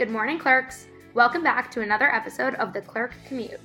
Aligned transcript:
Good 0.00 0.08
morning, 0.08 0.38
clerks. 0.38 0.86
Welcome 1.12 1.42
back 1.42 1.70
to 1.72 1.82
another 1.82 2.10
episode 2.10 2.54
of 2.54 2.72
the 2.72 2.80
Clerk 2.80 3.12
Commute. 3.28 3.60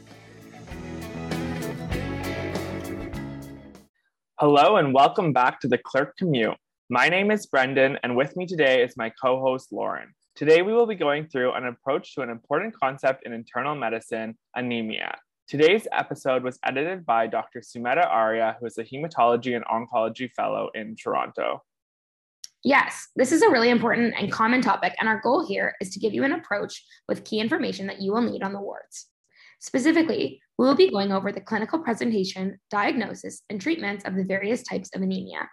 Hello, 4.37 4.75
and 4.75 4.93
welcome 4.93 5.31
back 5.31 5.61
to 5.61 5.69
the 5.69 5.77
Clerk 5.77 6.17
Commute. 6.17 6.57
My 6.89 7.07
name 7.07 7.31
is 7.31 7.45
Brendan, 7.45 7.97
and 8.03 8.17
with 8.17 8.35
me 8.35 8.45
today 8.45 8.83
is 8.83 8.97
my 8.97 9.09
co 9.11 9.39
host, 9.39 9.71
Lauren. 9.71 10.13
Today, 10.35 10.61
we 10.61 10.73
will 10.73 10.85
be 10.85 10.95
going 10.95 11.25
through 11.25 11.53
an 11.53 11.67
approach 11.67 12.13
to 12.15 12.21
an 12.21 12.29
important 12.29 12.77
concept 12.77 13.25
in 13.25 13.31
internal 13.31 13.73
medicine 13.73 14.37
anemia. 14.57 15.15
Today's 15.47 15.87
episode 15.93 16.43
was 16.43 16.59
edited 16.65 17.05
by 17.05 17.27
Dr. 17.27 17.61
Sumedha 17.61 18.05
Arya, 18.07 18.57
who 18.59 18.65
is 18.65 18.77
a 18.77 18.83
hematology 18.83 19.55
and 19.55 19.63
oncology 19.67 20.29
fellow 20.33 20.69
in 20.75 20.97
Toronto. 20.97 21.63
Yes, 22.65 23.09
this 23.15 23.31
is 23.31 23.43
a 23.43 23.49
really 23.51 23.69
important 23.69 24.15
and 24.17 24.31
common 24.31 24.59
topic, 24.59 24.95
and 24.99 25.07
our 25.07 25.21
goal 25.21 25.45
here 25.45 25.75
is 25.79 25.91
to 25.91 25.99
give 25.99 26.15
you 26.15 26.23
an 26.23 26.31
approach 26.31 26.83
with 27.07 27.23
key 27.23 27.39
information 27.39 27.85
that 27.85 28.01
you 28.01 28.11
will 28.11 28.23
need 28.23 28.41
on 28.41 28.53
the 28.53 28.59
wards. 28.59 29.05
Specifically, 29.59 30.41
we 30.57 30.65
will 30.65 30.73
be 30.73 30.89
going 30.89 31.11
over 31.11 31.31
the 31.31 31.41
clinical 31.41 31.77
presentation, 31.77 32.59
diagnosis, 32.71 33.43
and 33.51 33.61
treatments 33.61 34.03
of 34.05 34.15
the 34.15 34.23
various 34.23 34.63
types 34.63 34.89
of 34.95 35.03
anemia. 35.03 35.47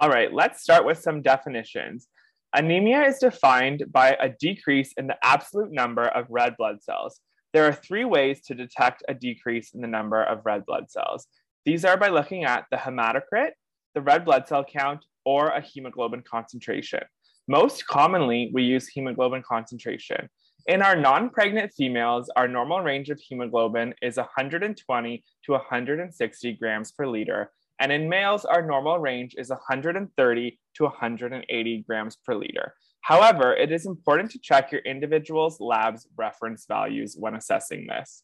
All 0.00 0.08
right, 0.08 0.32
let's 0.32 0.62
start 0.62 0.86
with 0.86 0.96
some 0.96 1.20
definitions. 1.20 2.08
Anemia 2.54 3.02
is 3.02 3.18
defined 3.18 3.84
by 3.90 4.16
a 4.18 4.30
decrease 4.30 4.94
in 4.96 5.08
the 5.08 5.18
absolute 5.22 5.72
number 5.72 6.04
of 6.04 6.24
red 6.30 6.56
blood 6.56 6.82
cells. 6.82 7.20
There 7.52 7.66
are 7.66 7.74
three 7.74 8.06
ways 8.06 8.40
to 8.46 8.54
detect 8.54 9.02
a 9.08 9.14
decrease 9.14 9.74
in 9.74 9.82
the 9.82 9.86
number 9.86 10.22
of 10.22 10.46
red 10.46 10.64
blood 10.64 10.90
cells. 10.90 11.26
These 11.66 11.84
are 11.84 11.98
by 11.98 12.08
looking 12.08 12.44
at 12.44 12.64
the 12.70 12.78
hematocrit, 12.78 13.50
the 13.94 14.00
red 14.00 14.24
blood 14.24 14.48
cell 14.48 14.64
count, 14.64 15.04
or 15.28 15.48
a 15.48 15.60
hemoglobin 15.60 16.22
concentration. 16.22 17.02
Most 17.48 17.86
commonly, 17.86 18.50
we 18.54 18.62
use 18.62 18.88
hemoglobin 18.88 19.42
concentration. 19.46 20.30
In 20.66 20.80
our 20.80 20.96
non 20.96 21.28
pregnant 21.28 21.70
females, 21.76 22.30
our 22.34 22.48
normal 22.48 22.80
range 22.80 23.10
of 23.10 23.20
hemoglobin 23.20 23.92
is 24.00 24.16
120 24.16 25.24
to 25.44 25.52
160 25.52 26.52
grams 26.54 26.92
per 26.92 27.06
liter. 27.06 27.52
And 27.78 27.92
in 27.92 28.08
males, 28.08 28.46
our 28.46 28.62
normal 28.62 28.98
range 29.00 29.34
is 29.36 29.50
130 29.50 30.58
to 30.76 30.82
180 30.82 31.84
grams 31.86 32.16
per 32.16 32.34
liter. 32.34 32.72
However, 33.02 33.54
it 33.54 33.70
is 33.70 33.84
important 33.84 34.30
to 34.30 34.38
check 34.38 34.72
your 34.72 34.80
individual's 34.80 35.60
lab's 35.60 36.06
reference 36.16 36.64
values 36.66 37.16
when 37.18 37.34
assessing 37.34 37.86
this. 37.86 38.22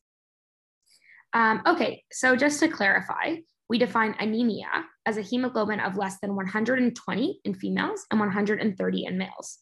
Um, 1.34 1.60
okay, 1.66 2.02
so 2.10 2.34
just 2.34 2.60
to 2.60 2.69
clarify, 2.69 3.36
we 3.68 3.78
define 3.78 4.14
anemia 4.18 4.68
as 5.06 5.16
a 5.16 5.22
hemoglobin 5.22 5.80
of 5.80 5.96
less 5.96 6.18
than 6.20 6.34
120 6.34 7.40
in 7.44 7.54
females 7.54 8.04
and 8.10 8.20
130 8.20 9.04
in 9.04 9.18
males. 9.18 9.58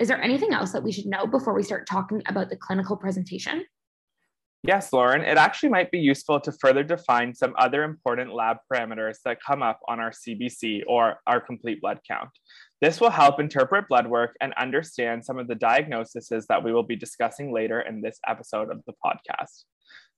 Is 0.00 0.08
there 0.08 0.20
anything 0.20 0.52
else 0.52 0.72
that 0.72 0.82
we 0.82 0.92
should 0.92 1.06
know 1.06 1.26
before 1.26 1.54
we 1.54 1.62
start 1.62 1.86
talking 1.86 2.22
about 2.26 2.50
the 2.50 2.56
clinical 2.56 2.96
presentation? 2.96 3.64
Yes, 4.66 4.94
Lauren, 4.94 5.20
it 5.20 5.36
actually 5.36 5.68
might 5.68 5.90
be 5.90 5.98
useful 5.98 6.40
to 6.40 6.50
further 6.50 6.82
define 6.82 7.34
some 7.34 7.54
other 7.58 7.82
important 7.82 8.34
lab 8.34 8.56
parameters 8.72 9.18
that 9.26 9.42
come 9.46 9.62
up 9.62 9.78
on 9.88 10.00
our 10.00 10.10
CBC 10.10 10.80
or 10.88 11.16
our 11.26 11.38
complete 11.38 11.82
blood 11.82 12.00
count. 12.08 12.30
This 12.80 12.98
will 12.98 13.10
help 13.10 13.38
interpret 13.38 13.88
blood 13.88 14.06
work 14.06 14.34
and 14.40 14.54
understand 14.54 15.22
some 15.22 15.38
of 15.38 15.48
the 15.48 15.54
diagnoses 15.54 16.46
that 16.48 16.64
we 16.64 16.72
will 16.72 16.82
be 16.82 16.96
discussing 16.96 17.52
later 17.52 17.82
in 17.82 18.00
this 18.00 18.18
episode 18.26 18.70
of 18.70 18.80
the 18.86 18.94
podcast. 19.04 19.64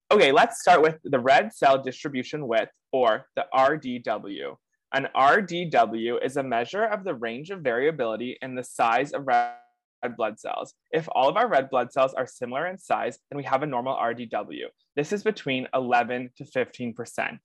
Okay, 0.09 0.31
let's 0.31 0.61
start 0.61 0.83
with 0.83 0.99
the 1.03 1.19
red 1.19 1.53
cell 1.53 1.83
distribution 1.83 2.47
width, 2.47 2.71
or 2.93 3.27
the 3.35 3.45
RDW. 3.53 4.55
An 4.95 5.09
RDW 5.17 6.25
is 6.25 6.37
a 6.37 6.45
measure 6.45 6.85
of 6.85 7.03
the 7.03 7.15
range 7.15 7.51
of 7.51 7.63
variability 7.63 8.39
in 8.41 8.55
the 8.55 8.63
size 8.63 9.13
of 9.13 9.27
red 9.27 9.57
blood 10.17 10.39
cells. 10.39 10.75
If 10.93 11.09
all 11.11 11.29
of 11.29 11.37
our 11.37 11.49
red 11.49 11.71
blood 11.71 11.93
cells 11.93 12.15
are 12.15 12.27
similar 12.27 12.69
in 12.69 12.79
size, 12.79 13.19
then 13.31 13.37
we 13.37 13.43
have 13.43 13.65
a 13.65 13.67
normal 13.67 13.97
RDW. 13.97 14.67
This 14.95 15.13
is 15.13 15.25
between 15.25 15.67
11 15.75 16.31
to 16.37 16.45
15%. 16.45 17.39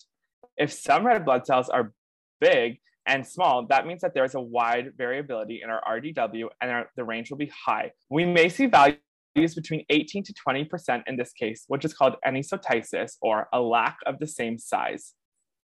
If 0.56 0.72
some 0.72 1.04
red 1.04 1.26
blood 1.26 1.48
cells 1.48 1.68
are 1.68 1.92
big 2.40 2.78
and 3.08 3.26
small, 3.26 3.66
that 3.70 3.88
means 3.88 4.02
that 4.02 4.14
there's 4.14 4.36
a 4.36 4.40
wide 4.40 4.94
variability 4.96 5.62
in 5.64 5.72
our 5.72 5.82
RDW 6.00 6.46
and 6.62 6.70
our, 6.70 6.92
the 6.96 7.04
range 7.04 7.32
will 7.32 7.40
be 7.40 7.52
high. 7.66 7.94
We 8.12 8.24
may 8.24 8.50
see 8.50 8.68
values 8.68 9.00
between 9.36 9.86
18 9.90 10.24
to 10.24 10.34
20% 10.48 11.04
in 11.08 11.18
this 11.18 11.32
case, 11.34 11.66
which 11.68 11.86
is 11.86 11.94
called 11.94 12.16
anisocytosis 12.26 13.18
or 13.22 13.48
a 13.54 13.62
lack 13.62 13.98
of 14.06 14.20
the 14.20 14.28
same 14.28 14.58
size. 14.58 15.14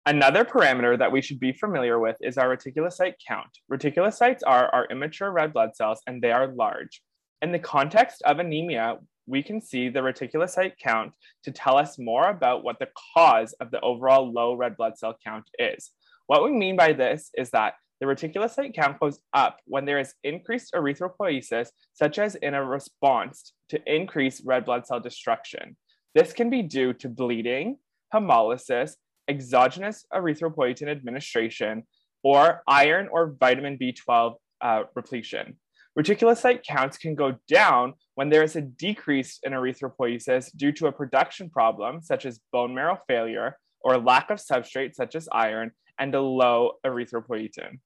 Another 0.04 0.44
parameter 0.44 0.96
that 0.96 1.10
we 1.10 1.20
should 1.20 1.40
be 1.40 1.52
familiar 1.52 1.98
with 1.98 2.16
is 2.20 2.38
our 2.38 2.56
reticulocyte 2.56 3.14
count. 3.26 3.48
Reticulocytes 3.72 4.40
are 4.46 4.68
our 4.68 4.86
immature 4.86 5.32
red 5.32 5.52
blood 5.52 5.74
cells 5.74 6.00
and 6.06 6.22
they 6.22 6.30
are 6.30 6.48
large. 6.54 7.02
In 7.42 7.50
the 7.50 7.58
context 7.58 8.22
of 8.22 8.38
anemia, 8.38 8.98
we 9.26 9.42
can 9.42 9.60
see 9.60 9.88
the 9.88 10.00
reticulocyte 10.00 10.74
count 10.80 11.12
to 11.42 11.50
tell 11.50 11.76
us 11.76 11.98
more 11.98 12.28
about 12.28 12.62
what 12.62 12.78
the 12.78 12.88
cause 13.14 13.52
of 13.54 13.72
the 13.72 13.80
overall 13.80 14.32
low 14.32 14.54
red 14.54 14.76
blood 14.76 14.96
cell 14.96 15.16
count 15.24 15.44
is. 15.58 15.90
What 16.28 16.44
we 16.44 16.52
mean 16.52 16.76
by 16.76 16.92
this 16.92 17.30
is 17.36 17.50
that 17.50 17.74
the 18.00 18.06
reticulocyte 18.06 18.74
count 18.74 19.00
goes 19.00 19.18
up 19.32 19.58
when 19.66 19.84
there 19.84 19.98
is 19.98 20.14
increased 20.22 20.72
erythropoiesis, 20.74 21.68
such 21.94 22.18
as 22.18 22.34
in 22.36 22.54
a 22.54 22.64
response 22.64 23.52
to 23.70 23.80
increased 23.86 24.42
red 24.44 24.64
blood 24.64 24.86
cell 24.86 25.00
destruction. 25.00 25.76
This 26.14 26.32
can 26.32 26.50
be 26.50 26.62
due 26.62 26.92
to 26.94 27.08
bleeding, 27.08 27.78
hemolysis, 28.12 28.92
exogenous 29.28 30.04
erythropoietin 30.12 30.88
administration, 30.88 31.84
or 32.22 32.62
iron 32.66 33.08
or 33.10 33.34
vitamin 33.38 33.78
B12 33.78 34.34
uh, 34.60 34.82
repletion. 34.94 35.56
Reticulocyte 35.98 36.62
counts 36.62 36.98
can 36.98 37.14
go 37.14 37.36
down 37.48 37.94
when 38.16 38.28
there 38.28 38.42
is 38.42 38.56
a 38.56 38.60
decrease 38.60 39.38
in 39.42 39.52
erythropoiesis 39.52 40.54
due 40.54 40.72
to 40.72 40.88
a 40.88 40.92
production 40.92 41.48
problem, 41.48 42.02
such 42.02 42.26
as 42.26 42.40
bone 42.52 42.74
marrow 42.74 42.98
failure, 43.08 43.56
or 43.80 43.96
lack 43.96 44.30
of 44.30 44.38
substrate, 44.38 44.94
such 44.94 45.14
as 45.14 45.28
iron, 45.32 45.70
and 45.98 46.14
a 46.14 46.20
low 46.20 46.72
erythropoietin. 46.84 47.78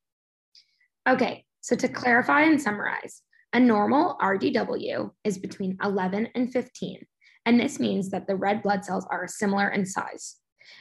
Okay, 1.08 1.44
so 1.60 1.76
to 1.76 1.88
clarify 1.88 2.42
and 2.42 2.60
summarize, 2.60 3.22
a 3.52 3.60
normal 3.60 4.16
RDW 4.20 5.10
is 5.24 5.38
between 5.38 5.78
11 5.82 6.28
and 6.34 6.52
15, 6.52 7.04
and 7.46 7.58
this 7.58 7.80
means 7.80 8.10
that 8.10 8.26
the 8.26 8.36
red 8.36 8.62
blood 8.62 8.84
cells 8.84 9.06
are 9.10 9.26
similar 9.26 9.68
in 9.70 9.86
size. 9.86 10.36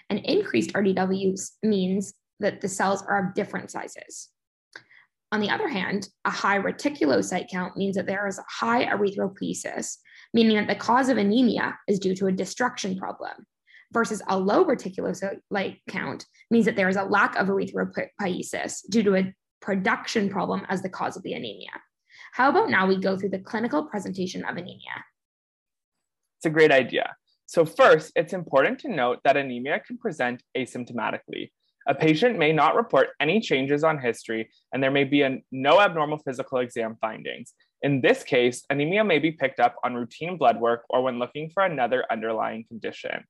An 0.09 0.19
increased 0.19 0.73
RDW 0.73 1.35
means 1.63 2.13
that 2.39 2.61
the 2.61 2.67
cells 2.67 3.01
are 3.07 3.27
of 3.27 3.33
different 3.33 3.71
sizes. 3.71 4.29
On 5.31 5.39
the 5.39 5.49
other 5.49 5.67
hand, 5.67 6.09
a 6.25 6.31
high 6.31 6.59
reticulocyte 6.59 7.49
count 7.49 7.77
means 7.77 7.95
that 7.95 8.07
there 8.07 8.27
is 8.27 8.39
a 8.39 8.45
high 8.49 8.85
erythropoiesis, 8.85 9.97
meaning 10.33 10.57
that 10.57 10.67
the 10.67 10.75
cause 10.75 11.09
of 11.09 11.17
anemia 11.17 11.77
is 11.87 11.99
due 11.99 12.15
to 12.15 12.27
a 12.27 12.31
destruction 12.31 12.97
problem, 12.97 13.45
versus 13.93 14.21
a 14.27 14.37
low 14.37 14.65
reticulocyte 14.65 15.79
count 15.87 16.25
means 16.51 16.65
that 16.65 16.75
there 16.75 16.89
is 16.89 16.95
a 16.95 17.03
lack 17.03 17.35
of 17.35 17.47
erythropoiesis 17.47 18.81
due 18.89 19.03
to 19.03 19.15
a 19.15 19.33
production 19.61 20.29
problem 20.29 20.65
as 20.69 20.81
the 20.81 20.89
cause 20.89 21.17
of 21.17 21.23
the 21.23 21.33
anemia. 21.33 21.71
How 22.33 22.49
about 22.49 22.69
now 22.69 22.87
we 22.87 22.97
go 22.97 23.17
through 23.17 23.29
the 23.29 23.39
clinical 23.39 23.83
presentation 23.83 24.43
of 24.45 24.57
anemia? 24.57 25.03
It's 26.37 26.45
a 26.45 26.49
great 26.49 26.71
idea. 26.71 27.15
So, 27.45 27.65
first, 27.65 28.11
it's 28.15 28.33
important 28.33 28.79
to 28.79 28.89
note 28.89 29.19
that 29.23 29.35
anemia 29.35 29.79
can 29.79 29.97
present 29.97 30.43
asymptomatically. 30.55 31.51
A 31.87 31.95
patient 31.95 32.37
may 32.37 32.53
not 32.53 32.75
report 32.75 33.09
any 33.19 33.39
changes 33.41 33.83
on 33.83 33.97
history, 33.97 34.49
and 34.71 34.83
there 34.83 34.91
may 34.91 35.03
be 35.03 35.23
a, 35.23 35.39
no 35.51 35.81
abnormal 35.81 36.19
physical 36.19 36.59
exam 36.59 36.97
findings. 37.01 37.53
In 37.81 38.01
this 38.01 38.23
case, 38.23 38.63
anemia 38.69 39.03
may 39.03 39.19
be 39.19 39.31
picked 39.31 39.59
up 39.59 39.75
on 39.83 39.95
routine 39.95 40.37
blood 40.37 40.59
work 40.59 40.83
or 40.89 41.01
when 41.01 41.17
looking 41.17 41.49
for 41.49 41.63
another 41.63 42.05
underlying 42.11 42.65
condition. 42.65 43.23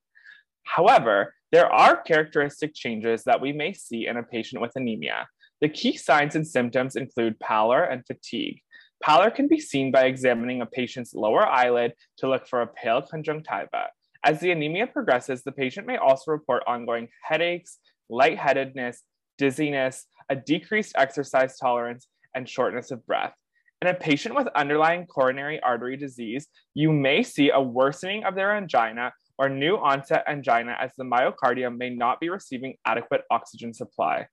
However, 0.64 1.34
there 1.52 1.72
are 1.72 2.02
characteristic 2.02 2.74
changes 2.74 3.24
that 3.24 3.42
we 3.42 3.54
may 3.54 3.74
see 3.74 4.08
in 4.08 4.18
a 4.18 4.24
patient 4.24 4.62
with 4.62 4.76
anemia. 4.76 5.28
The 5.62 5.70
key 5.70 5.98
signs 5.98 6.36
and 6.36 6.48
symptoms 6.48 6.96
include 6.96 7.40
pallor 7.40 7.84
and 7.84 8.06
fatigue. 8.06 8.62
Pallor 9.04 9.30
can 9.32 9.48
be 9.48 9.60
seen 9.60 9.92
by 9.92 10.06
examining 10.06 10.62
a 10.62 10.66
patient's 10.66 11.14
lower 11.14 11.46
eyelid 11.46 11.94
to 12.18 12.30
look 12.30 12.48
for 12.48 12.62
a 12.62 12.68
pale 12.68 13.02
conjunctiva. 13.02 13.88
As 14.24 14.40
the 14.40 14.52
anemia 14.52 14.88
progresses, 14.88 15.44
the 15.44 15.52
patient 15.52 15.88
may 15.88 15.98
also 15.98 16.32
report 16.32 16.64
ongoing 16.68 17.08
headaches, 17.24 17.80
lightheadedness, 18.10 19.04
dizziness, 19.38 20.06
a 20.30 20.36
decreased 20.36 20.94
exercise 20.98 21.58
tolerance, 21.58 22.08
and 22.36 22.48
shortness 22.48 22.92
of 22.92 23.06
breath. 23.06 23.34
In 23.82 23.88
a 23.88 23.94
patient 23.94 24.36
with 24.36 24.48
underlying 24.56 25.06
coronary 25.06 25.62
artery 25.62 25.96
disease, 25.96 26.48
you 26.74 26.92
may 26.92 27.24
see 27.24 27.50
a 27.50 27.62
worsening 27.62 28.26
of 28.26 28.36
their 28.36 28.56
angina 28.56 29.14
or 29.38 29.48
new 29.48 29.78
onset 29.78 30.26
angina 30.28 30.76
as 30.80 30.92
the 30.98 31.06
myocardium 31.06 31.78
may 31.78 31.90
not 31.90 32.20
be 32.20 32.30
receiving 32.30 32.76
adequate 32.86 33.22
oxygen 33.32 33.74
supply. 33.74 34.28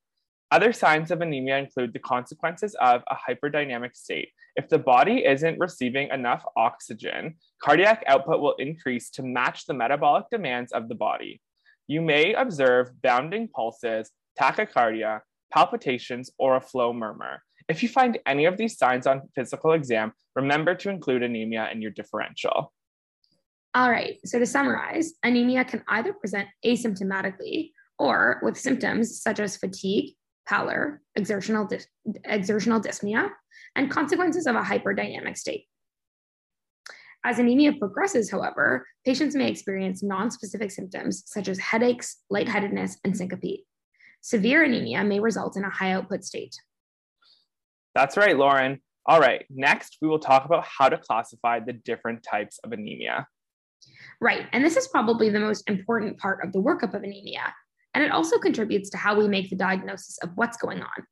Other 0.52 0.72
signs 0.72 1.10
of 1.10 1.20
anemia 1.20 1.58
include 1.58 1.92
the 1.92 1.98
consequences 1.98 2.76
of 2.80 3.02
a 3.08 3.16
hyperdynamic 3.16 3.96
state. 3.96 4.28
If 4.54 4.68
the 4.68 4.78
body 4.78 5.24
isn't 5.24 5.58
receiving 5.58 6.08
enough 6.10 6.44
oxygen, 6.56 7.34
cardiac 7.60 8.04
output 8.06 8.40
will 8.40 8.54
increase 8.58 9.10
to 9.10 9.22
match 9.22 9.66
the 9.66 9.74
metabolic 9.74 10.26
demands 10.30 10.72
of 10.72 10.88
the 10.88 10.94
body. 10.94 11.40
You 11.88 12.00
may 12.00 12.34
observe 12.34 12.90
bounding 13.02 13.48
pulses, 13.48 14.10
tachycardia, 14.40 15.20
palpitations, 15.52 16.30
or 16.38 16.56
a 16.56 16.60
flow 16.60 16.92
murmur. 16.92 17.42
If 17.68 17.82
you 17.82 17.88
find 17.88 18.18
any 18.26 18.44
of 18.44 18.56
these 18.56 18.78
signs 18.78 19.06
on 19.06 19.28
physical 19.34 19.72
exam, 19.72 20.12
remember 20.36 20.76
to 20.76 20.90
include 20.90 21.24
anemia 21.24 21.68
in 21.72 21.82
your 21.82 21.90
differential. 21.90 22.72
All 23.74 23.90
right, 23.90 24.18
so 24.24 24.38
to 24.38 24.46
summarize, 24.46 25.14
anemia 25.22 25.64
can 25.64 25.82
either 25.88 26.12
present 26.12 26.48
asymptomatically 26.64 27.72
or 27.98 28.40
with 28.42 28.56
symptoms 28.56 29.20
such 29.20 29.40
as 29.40 29.56
fatigue, 29.56 30.14
pallor, 30.46 31.02
exertional, 31.14 31.66
dy- 31.66 31.80
exertional 32.24 32.80
dyspnea, 32.80 33.30
and 33.74 33.90
consequences 33.90 34.46
of 34.46 34.56
a 34.56 34.62
hyperdynamic 34.62 35.36
state. 35.36 35.66
As 37.24 37.38
anemia 37.40 37.72
progresses, 37.72 38.30
however, 38.30 38.86
patients 39.04 39.34
may 39.34 39.50
experience 39.50 40.02
nonspecific 40.02 40.70
symptoms 40.70 41.24
such 41.26 41.48
as 41.48 41.58
headaches, 41.58 42.18
lightheadedness, 42.30 42.98
and 43.04 43.16
syncope. 43.16 43.64
Severe 44.20 44.62
anemia 44.62 45.02
may 45.02 45.18
result 45.18 45.56
in 45.56 45.64
a 45.64 45.70
high 45.70 45.92
output 45.92 46.24
state. 46.24 46.54
That's 47.94 48.16
right, 48.16 48.36
Lauren. 48.36 48.80
All 49.06 49.20
right, 49.20 49.44
next 49.50 49.98
we 50.02 50.08
will 50.08 50.18
talk 50.18 50.44
about 50.44 50.66
how 50.66 50.88
to 50.88 50.98
classify 50.98 51.60
the 51.60 51.72
different 51.72 52.22
types 52.22 52.58
of 52.62 52.72
anemia. 52.72 53.26
Right, 54.20 54.46
and 54.52 54.64
this 54.64 54.76
is 54.76 54.88
probably 54.88 55.28
the 55.28 55.40
most 55.40 55.68
important 55.68 56.18
part 56.18 56.44
of 56.44 56.52
the 56.52 56.60
workup 56.60 56.94
of 56.94 57.02
anemia, 57.02 57.54
and 57.96 58.04
it 58.04 58.12
also 58.12 58.36
contributes 58.36 58.90
to 58.90 58.98
how 58.98 59.18
we 59.18 59.26
make 59.26 59.48
the 59.48 59.56
diagnosis 59.56 60.18
of 60.18 60.28
what's 60.34 60.58
going 60.58 60.82
on. 60.82 61.06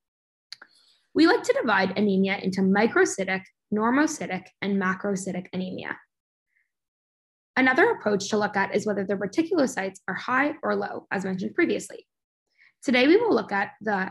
We 1.14 1.26
like 1.26 1.42
to 1.44 1.58
divide 1.58 1.96
anemia 1.96 2.36
into 2.36 2.60
microcytic, 2.60 3.40
normocytic, 3.72 4.42
and 4.60 4.81
macrocytic 4.81 5.46
anemia. 5.54 5.96
Another 7.56 7.90
approach 7.90 8.28
to 8.28 8.36
look 8.36 8.54
at 8.54 8.76
is 8.76 8.84
whether 8.84 9.02
the 9.02 9.14
reticulocytes 9.14 10.00
are 10.08 10.14
high 10.14 10.56
or 10.62 10.76
low, 10.76 11.06
as 11.10 11.25
mentioned 11.25 11.54
previously. 11.54 12.06
Today, 12.82 13.08
we 13.08 13.16
will 13.16 13.34
look 13.34 13.50
at 13.50 13.70
the 13.80 14.10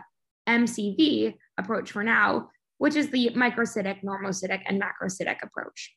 MCV 0.49 1.35
approach 1.59 1.91
for 1.91 2.03
now, 2.03 2.49
which 2.79 2.95
is 2.95 3.11
the 3.11 3.29
microcytic, 3.35 4.03
normocytic, 4.03 4.61
and 4.65 4.81
macrocytic 4.81 5.43
approach. 5.43 5.93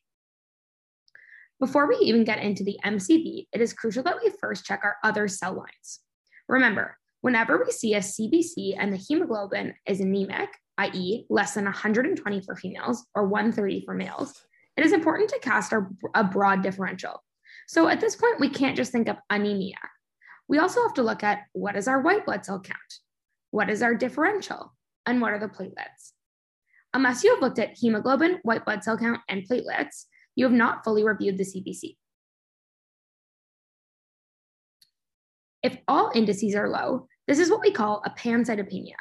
Before 1.58 1.88
we 1.88 1.96
even 2.02 2.24
get 2.24 2.40
into 2.40 2.64
the 2.64 2.78
MCV, 2.84 3.46
it 3.50 3.62
is 3.62 3.72
crucial 3.72 4.02
that 4.02 4.18
we 4.22 4.30
first 4.42 4.66
check 4.66 4.80
our 4.84 4.96
other 5.02 5.26
cell 5.26 5.54
lines. 5.54 6.00
Remember, 6.48 6.96
whenever 7.20 7.62
we 7.64 7.72
see 7.72 7.94
a 7.94 8.00
CBC 8.00 8.76
and 8.78 8.92
the 8.92 8.96
hemoglobin 8.96 9.74
is 9.86 10.00
anemic, 10.00 10.50
i.e., 10.78 11.26
less 11.28 11.54
than 11.54 11.64
120 11.64 12.40
for 12.42 12.54
females 12.54 13.04
or 13.14 13.26
130 13.26 13.84
for 13.84 13.94
males, 13.94 14.34
it 14.76 14.84
is 14.84 14.92
important 14.92 15.30
to 15.30 15.38
cast 15.40 15.72
our, 15.72 15.90
a 16.14 16.22
broad 16.22 16.62
differential. 16.62 17.22
So 17.66 17.88
at 17.88 18.00
this 18.00 18.14
point, 18.14 18.40
we 18.40 18.48
can't 18.48 18.76
just 18.76 18.92
think 18.92 19.08
of 19.08 19.16
anemia. 19.30 19.76
We 20.48 20.58
also 20.58 20.82
have 20.82 20.94
to 20.94 21.02
look 21.02 21.24
at 21.24 21.44
what 21.52 21.76
is 21.76 21.88
our 21.88 22.00
white 22.00 22.24
blood 22.24 22.44
cell 22.44 22.60
count? 22.60 23.00
What 23.50 23.70
is 23.70 23.82
our 23.82 23.94
differential? 23.94 24.72
And 25.06 25.20
what 25.20 25.32
are 25.32 25.38
the 25.38 25.48
platelets? 25.48 26.12
Unless 26.94 27.24
you 27.24 27.30
have 27.30 27.42
looked 27.42 27.58
at 27.58 27.76
hemoglobin, 27.76 28.38
white 28.42 28.64
blood 28.64 28.84
cell 28.84 28.96
count, 28.96 29.20
and 29.28 29.48
platelets, 29.48 30.04
you 30.34 30.44
have 30.44 30.52
not 30.52 30.84
fully 30.84 31.04
reviewed 31.04 31.38
the 31.38 31.44
CBC. 31.44 31.96
If 35.66 35.78
all 35.88 36.12
indices 36.14 36.54
are 36.54 36.68
low, 36.68 37.08
this 37.26 37.40
is 37.40 37.50
what 37.50 37.60
we 37.60 37.72
call 37.72 38.00
a 38.06 38.10
pancytopenia. 38.10 38.94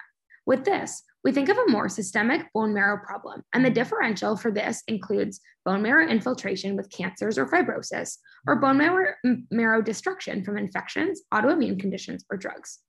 With 0.48 0.66
this, 0.66 1.04
we 1.24 1.32
think 1.32 1.48
of 1.48 1.60
a 1.60 1.70
more 1.70 1.88
systemic 1.88 2.52
bone 2.54 2.74
marrow 2.74 2.98
problem, 3.06 3.44
and 3.54 3.64
the 3.64 3.70
differential 3.70 4.36
for 4.36 4.52
this 4.52 4.82
includes 4.88 5.42
bone 5.64 5.84
marrow 5.84 6.08
infiltration 6.08 6.76
with 6.76 6.90
cancers 6.90 7.38
or 7.38 7.46
fibrosis, 7.46 8.18
or 8.48 8.56
bone 8.56 8.80
marrow, 8.80 9.14
marrow 9.52 9.84
destruction 9.84 10.44
from 10.44 10.58
infections, 10.58 11.22
autoimmune 11.32 11.80
conditions, 11.80 12.26
or 12.32 12.38
drugs. 12.38 12.80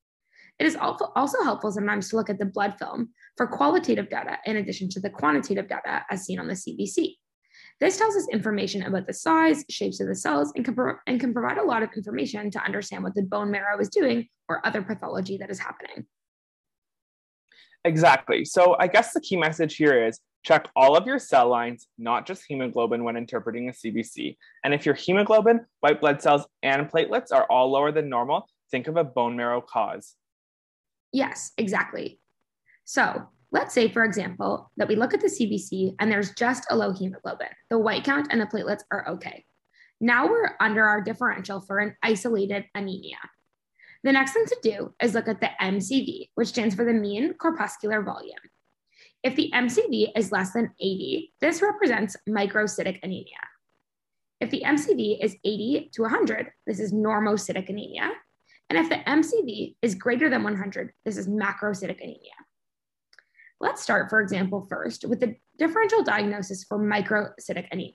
It 0.59 0.65
is 0.65 0.75
also 0.77 1.43
helpful 1.45 1.71
sometimes 1.71 2.09
to 2.09 2.17
look 2.17 2.31
at 2.31 2.39
the 2.39 2.47
blood 2.47 2.79
film 2.79 3.11
for 3.37 3.47
qualitative 3.47 4.09
data 4.09 4.39
in 4.47 4.57
addition 4.57 4.89
to 4.89 5.01
the 5.01 5.11
quantitative 5.11 5.69
data 5.69 6.03
as 6.11 6.25
seen 6.25 6.39
on 6.39 6.47
the 6.47 6.55
CBC. 6.55 7.17
This 7.79 7.99
tells 7.99 8.17
us 8.17 8.27
information 8.33 8.83
about 8.83 9.07
the 9.07 9.13
size, 9.13 9.65
shapes 9.69 10.01
of 10.01 10.09
the 10.09 10.15
cells, 10.15 10.53
and 10.57 10.65
can, 10.65 10.75
pro- 10.75 10.97
and 11.07 11.21
can 11.21 11.35
provide 11.35 11.59
a 11.59 11.65
lot 11.65 11.83
of 11.83 11.91
information 11.95 12.51
to 12.51 12.63
understand 12.63 13.05
what 13.05 13.15
the 13.15 13.23
bone 13.23 13.51
marrow 13.51 13.79
is 13.79 13.91
doing 13.91 14.29
or 14.49 14.67
other 14.67 14.83
pathology 14.83 15.37
that 15.39 15.51
is 15.51 15.59
happening. 15.59 16.07
Exactly. 17.85 18.45
So 18.45 18.77
I 18.79 18.89
guess 18.89 19.13
the 19.13 19.21
key 19.21 19.37
message 19.37 19.77
here 19.77 20.07
is 20.07 20.21
check 20.43 20.69
all 20.75 20.97
of 20.97 21.07
your 21.07 21.19
cell 21.19 21.49
lines, 21.49 21.87
not 21.99 22.27
just 22.27 22.45
hemoglobin 22.49 23.05
when 23.05 23.17
interpreting 23.17 23.69
a 23.69 23.73
CBC. 23.73 24.37
And 24.65 24.73
if 24.73 24.87
your 24.87 24.95
hemoglobin, 24.95 25.67
white 25.81 26.01
blood 26.01 26.23
cells, 26.23 26.47
and 26.63 26.91
platelets 26.91 27.33
are 27.33 27.45
all 27.51 27.71
lower 27.71 27.93
than 27.93 28.09
normal, 28.09 28.49
think 28.71 28.87
of 28.87 28.97
a 28.97 29.05
bone 29.05 29.37
marrow 29.37 29.61
cause. 29.61 30.15
Yes, 31.13 31.53
exactly. 31.59 32.21
So 32.85 33.29
let's 33.57 33.73
say, 33.73 33.89
for 33.89 34.05
example, 34.05 34.71
that 34.77 34.87
we 34.87 34.97
look 34.97 35.15
at 35.15 35.21
the 35.23 35.29
CBC 35.29 35.95
and 35.99 36.13
there's 36.13 36.35
just 36.35 36.67
a 36.69 36.77
low 36.77 36.93
hemoglobin. 36.93 37.49
The 37.71 37.79
white 37.79 38.05
count 38.05 38.29
and 38.31 38.39
the 38.39 38.45
platelets 38.45 38.83
are 38.91 39.09
okay. 39.09 39.47
Now 39.99 40.29
we're 40.29 40.51
under 40.61 40.85
our 40.85 41.01
differential 41.01 41.63
for 41.63 41.79
an 41.79 41.97
isolated 42.03 42.67
anemia. 42.75 43.17
The 44.05 44.13
next 44.13 44.35
thing 44.35 44.45
to 44.45 44.59
do 44.63 44.95
is 45.03 45.15
look 45.15 45.27
at 45.27 45.41
the 45.41 45.49
MCV, 45.59 46.29
which 46.35 46.49
stands 46.49 46.75
for 46.75 46.85
the 46.85 46.93
mean 46.93 47.33
corpuscular 47.33 48.03
volume. 48.03 48.37
If 49.23 49.37
the 49.37 49.51
MCV 49.55 50.11
is 50.15 50.31
less 50.31 50.53
than 50.53 50.71
80, 50.79 51.33
this 51.41 51.63
represents 51.63 52.15
microcytic 52.29 52.99
anemia. 53.03 53.41
If 54.39 54.51
the 54.51 54.65
MCV 54.67 55.25
is 55.25 55.35
80 55.45 55.93
to 55.95 56.03
100, 56.03 56.53
this 56.67 56.79
is 56.79 56.93
normocytic 56.93 57.71
anemia. 57.71 58.13
And 58.69 58.79
if 58.79 58.91
the 58.91 58.97
MCV 58.97 59.77
is 59.81 59.95
greater 59.95 60.29
than 60.29 60.43
100, 60.43 60.93
this 61.07 61.17
is 61.17 61.27
macrocytic 61.27 62.03
anemia. 62.03 62.37
Let's 63.61 63.83
start, 63.83 64.11
for 64.11 64.21
example, 64.21 64.67
first 64.69 65.05
with 65.07 65.21
the 65.21 65.37
differential 65.59 66.03
diagnosis 66.03 66.65
for 66.65 66.79
microcytic 66.79 67.67
anemia. 67.71 67.93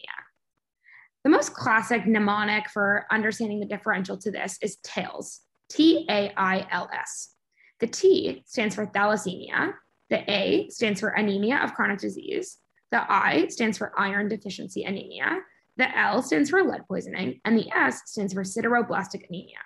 The 1.24 1.30
most 1.30 1.54
classic 1.54 2.08
mnemonic 2.08 2.70
for 2.70 3.06
understanding 3.12 3.60
the 3.60 3.68
differential 3.68 4.18
to 4.18 4.32
this 4.32 4.58
is 4.62 4.78
TAILS, 4.84 5.42
T 5.70 6.08
A 6.10 6.34
I 6.36 6.68
L 6.72 6.90
S. 6.92 7.36
The 7.80 7.88
T 7.88 8.44
stands 8.48 8.74
for 8.74 8.88
thalassemia, 8.88 9.74
the 10.10 10.30
A 10.30 10.68
stands 10.70 11.00
for 11.00 11.10
anemia 11.10 11.58
of 11.58 11.76
chronic 11.76 12.00
disease, 12.00 12.58
the 12.92 13.12
I 13.12 13.48
stands 13.48 13.78
for 13.78 13.94
iron 13.98 14.30
deficiency 14.30 14.84
anemia, 14.84 15.42
the 15.78 15.96
L 15.98 16.24
stands 16.24 16.50
for 16.50 16.64
lead 16.64 16.88
poisoning, 16.88 17.40
and 17.46 17.58
the 17.58 17.70
S 17.72 18.02
stands 18.08 18.34
for 18.34 18.44
sideroblastic 18.44 19.28
anemia. 19.30 19.60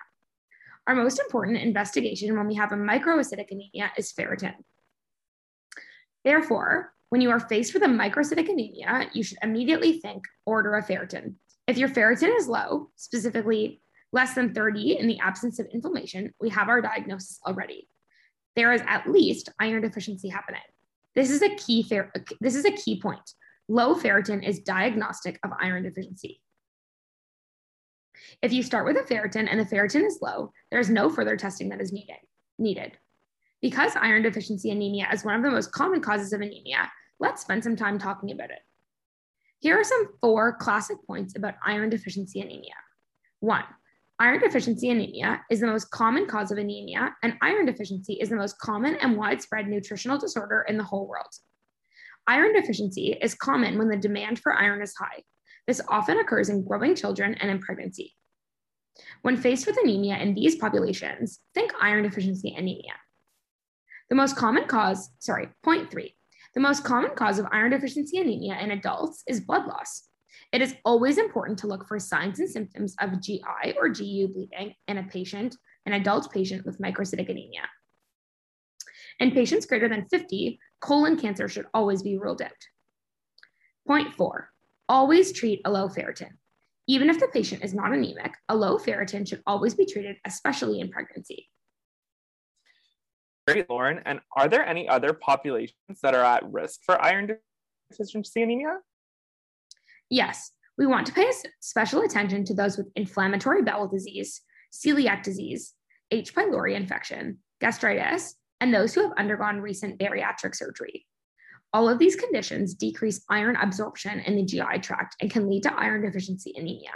Our 0.86 0.94
most 0.94 1.18
important 1.18 1.56
investigation 1.56 2.36
when 2.36 2.46
we 2.46 2.54
have 2.54 2.72
a 2.72 2.76
microcytic 2.76 3.50
anemia 3.50 3.92
is 3.96 4.12
ferritin. 4.12 4.54
Therefore, 6.26 6.92
when 7.10 7.20
you 7.20 7.30
are 7.30 7.38
faced 7.38 7.72
with 7.72 7.84
a 7.84 7.86
microcytic 7.86 8.48
anemia, 8.48 9.08
you 9.12 9.22
should 9.22 9.38
immediately 9.44 10.00
think 10.00 10.24
order 10.44 10.74
of 10.74 10.84
ferritin. 10.84 11.34
If 11.68 11.78
your 11.78 11.88
ferritin 11.88 12.36
is 12.36 12.48
low, 12.48 12.90
specifically 12.96 13.80
less 14.12 14.34
than 14.34 14.52
30 14.52 14.98
in 14.98 15.06
the 15.06 15.20
absence 15.20 15.60
of 15.60 15.68
inflammation, 15.72 16.34
we 16.40 16.48
have 16.48 16.68
our 16.68 16.82
diagnosis 16.82 17.38
already. 17.46 17.88
There 18.56 18.72
is 18.72 18.82
at 18.88 19.08
least 19.08 19.50
iron 19.60 19.82
deficiency 19.82 20.28
happening. 20.28 20.62
This 21.14 21.30
is 21.30 21.42
a 21.42 21.54
key 21.54 21.84
fer- 21.84 22.10
this 22.40 22.56
is 22.56 22.64
a 22.64 22.72
key 22.72 23.00
point. 23.00 23.30
Low 23.68 23.94
ferritin 23.94 24.44
is 24.44 24.58
diagnostic 24.58 25.38
of 25.44 25.52
iron 25.60 25.84
deficiency. 25.84 26.42
If 28.42 28.52
you 28.52 28.64
start 28.64 28.84
with 28.84 28.96
a 28.96 29.02
ferritin 29.02 29.46
and 29.48 29.60
the 29.60 29.64
ferritin 29.64 30.04
is 30.04 30.18
low, 30.20 30.50
there's 30.72 30.90
no 30.90 31.08
further 31.08 31.36
testing 31.36 31.68
that 31.68 31.80
is 31.80 31.92
needed. 31.92 32.16
needed. 32.58 32.98
Because 33.62 33.96
iron 33.96 34.22
deficiency 34.22 34.70
anemia 34.70 35.08
is 35.12 35.24
one 35.24 35.34
of 35.34 35.42
the 35.42 35.50
most 35.50 35.72
common 35.72 36.00
causes 36.00 36.32
of 36.32 36.40
anemia, 36.40 36.90
let's 37.18 37.42
spend 37.42 37.64
some 37.64 37.76
time 37.76 37.98
talking 37.98 38.30
about 38.30 38.50
it. 38.50 38.60
Here 39.60 39.78
are 39.80 39.84
some 39.84 40.08
four 40.20 40.56
classic 40.56 40.98
points 41.06 41.36
about 41.36 41.54
iron 41.64 41.88
deficiency 41.88 42.40
anemia. 42.40 42.74
One, 43.40 43.64
iron 44.18 44.40
deficiency 44.40 44.90
anemia 44.90 45.42
is 45.50 45.60
the 45.60 45.66
most 45.66 45.90
common 45.90 46.26
cause 46.26 46.50
of 46.50 46.58
anemia, 46.58 47.14
and 47.22 47.38
iron 47.40 47.66
deficiency 47.66 48.14
is 48.14 48.28
the 48.28 48.36
most 48.36 48.58
common 48.58 48.96
and 48.96 49.16
widespread 49.16 49.66
nutritional 49.66 50.18
disorder 50.18 50.64
in 50.68 50.76
the 50.76 50.84
whole 50.84 51.08
world. 51.08 51.32
Iron 52.26 52.52
deficiency 52.52 53.16
is 53.22 53.34
common 53.34 53.78
when 53.78 53.88
the 53.88 53.96
demand 53.96 54.40
for 54.40 54.52
iron 54.52 54.82
is 54.82 54.94
high. 54.98 55.22
This 55.66 55.80
often 55.88 56.18
occurs 56.18 56.48
in 56.48 56.64
growing 56.64 56.94
children 56.94 57.34
and 57.40 57.50
in 57.50 57.60
pregnancy. 57.60 58.14
When 59.22 59.36
faced 59.36 59.66
with 59.66 59.78
anemia 59.82 60.16
in 60.18 60.34
these 60.34 60.56
populations, 60.56 61.40
think 61.54 61.72
iron 61.80 62.02
deficiency 62.02 62.54
anemia. 62.54 62.94
The 64.08 64.16
most 64.16 64.36
common 64.36 64.64
cause, 64.64 65.10
sorry, 65.18 65.48
point 65.64 65.90
three, 65.90 66.16
the 66.54 66.60
most 66.60 66.84
common 66.84 67.10
cause 67.14 67.38
of 67.38 67.46
iron 67.52 67.72
deficiency 67.72 68.18
anemia 68.18 68.58
in 68.60 68.70
adults 68.70 69.22
is 69.26 69.40
blood 69.40 69.66
loss. 69.66 70.08
It 70.52 70.62
is 70.62 70.74
always 70.84 71.18
important 71.18 71.58
to 71.60 71.66
look 71.66 71.86
for 71.88 71.98
signs 71.98 72.38
and 72.38 72.48
symptoms 72.48 72.94
of 73.00 73.20
GI 73.20 73.74
or 73.78 73.88
GU 73.88 74.28
bleeding 74.28 74.74
in 74.86 74.98
a 74.98 75.02
patient, 75.02 75.56
an 75.86 75.92
adult 75.92 76.32
patient 76.32 76.64
with 76.64 76.78
microcytic 76.78 77.28
anemia. 77.28 77.62
In 79.18 79.32
patients 79.32 79.66
greater 79.66 79.88
than 79.88 80.08
50, 80.08 80.58
colon 80.80 81.18
cancer 81.18 81.48
should 81.48 81.66
always 81.74 82.02
be 82.02 82.18
ruled 82.18 82.42
out. 82.42 82.52
Point 83.86 84.14
four, 84.14 84.50
always 84.88 85.32
treat 85.32 85.62
a 85.64 85.70
low 85.70 85.88
ferritin. 85.88 86.32
Even 86.86 87.10
if 87.10 87.18
the 87.18 87.28
patient 87.28 87.64
is 87.64 87.74
not 87.74 87.92
anemic, 87.92 88.34
a 88.48 88.54
low 88.56 88.78
ferritin 88.78 89.26
should 89.26 89.42
always 89.46 89.74
be 89.74 89.86
treated, 89.86 90.16
especially 90.24 90.80
in 90.80 90.90
pregnancy. 90.90 91.48
Great, 93.46 93.70
Lauren. 93.70 94.00
And 94.04 94.20
are 94.36 94.48
there 94.48 94.66
any 94.66 94.88
other 94.88 95.12
populations 95.12 96.00
that 96.02 96.14
are 96.14 96.24
at 96.24 96.50
risk 96.50 96.80
for 96.84 97.00
iron 97.02 97.36
deficiency 97.90 98.42
anemia? 98.42 98.78
Yes, 100.10 100.50
we 100.76 100.86
want 100.86 101.06
to 101.06 101.12
pay 101.12 101.30
special 101.60 102.02
attention 102.02 102.44
to 102.44 102.54
those 102.54 102.76
with 102.76 102.90
inflammatory 102.96 103.62
bowel 103.62 103.88
disease, 103.88 104.42
celiac 104.72 105.22
disease, 105.22 105.74
H. 106.10 106.34
pylori 106.34 106.74
infection, 106.74 107.38
gastritis, 107.60 108.34
and 108.60 108.74
those 108.74 108.94
who 108.94 109.02
have 109.02 109.12
undergone 109.18 109.60
recent 109.60 109.98
bariatric 109.98 110.54
surgery. 110.54 111.06
All 111.72 111.88
of 111.88 111.98
these 111.98 112.16
conditions 112.16 112.74
decrease 112.74 113.24
iron 113.28 113.56
absorption 113.56 114.20
in 114.20 114.36
the 114.36 114.44
GI 114.44 114.80
tract 114.80 115.16
and 115.20 115.30
can 115.30 115.48
lead 115.48 115.62
to 115.64 115.74
iron 115.74 116.02
deficiency 116.02 116.52
anemia. 116.56 116.92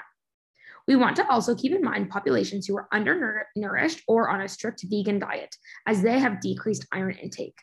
We 0.91 0.97
want 0.97 1.15
to 1.19 1.31
also 1.31 1.55
keep 1.55 1.71
in 1.71 1.83
mind 1.83 2.11
populations 2.11 2.67
who 2.67 2.77
are 2.77 2.89
undernourished 2.91 4.03
or 4.09 4.29
on 4.29 4.41
a 4.41 4.49
strict 4.49 4.85
vegan 4.91 5.21
diet, 5.21 5.55
as 5.87 6.03
they 6.03 6.19
have 6.19 6.41
decreased 6.41 6.85
iron 6.91 7.15
intake. 7.15 7.57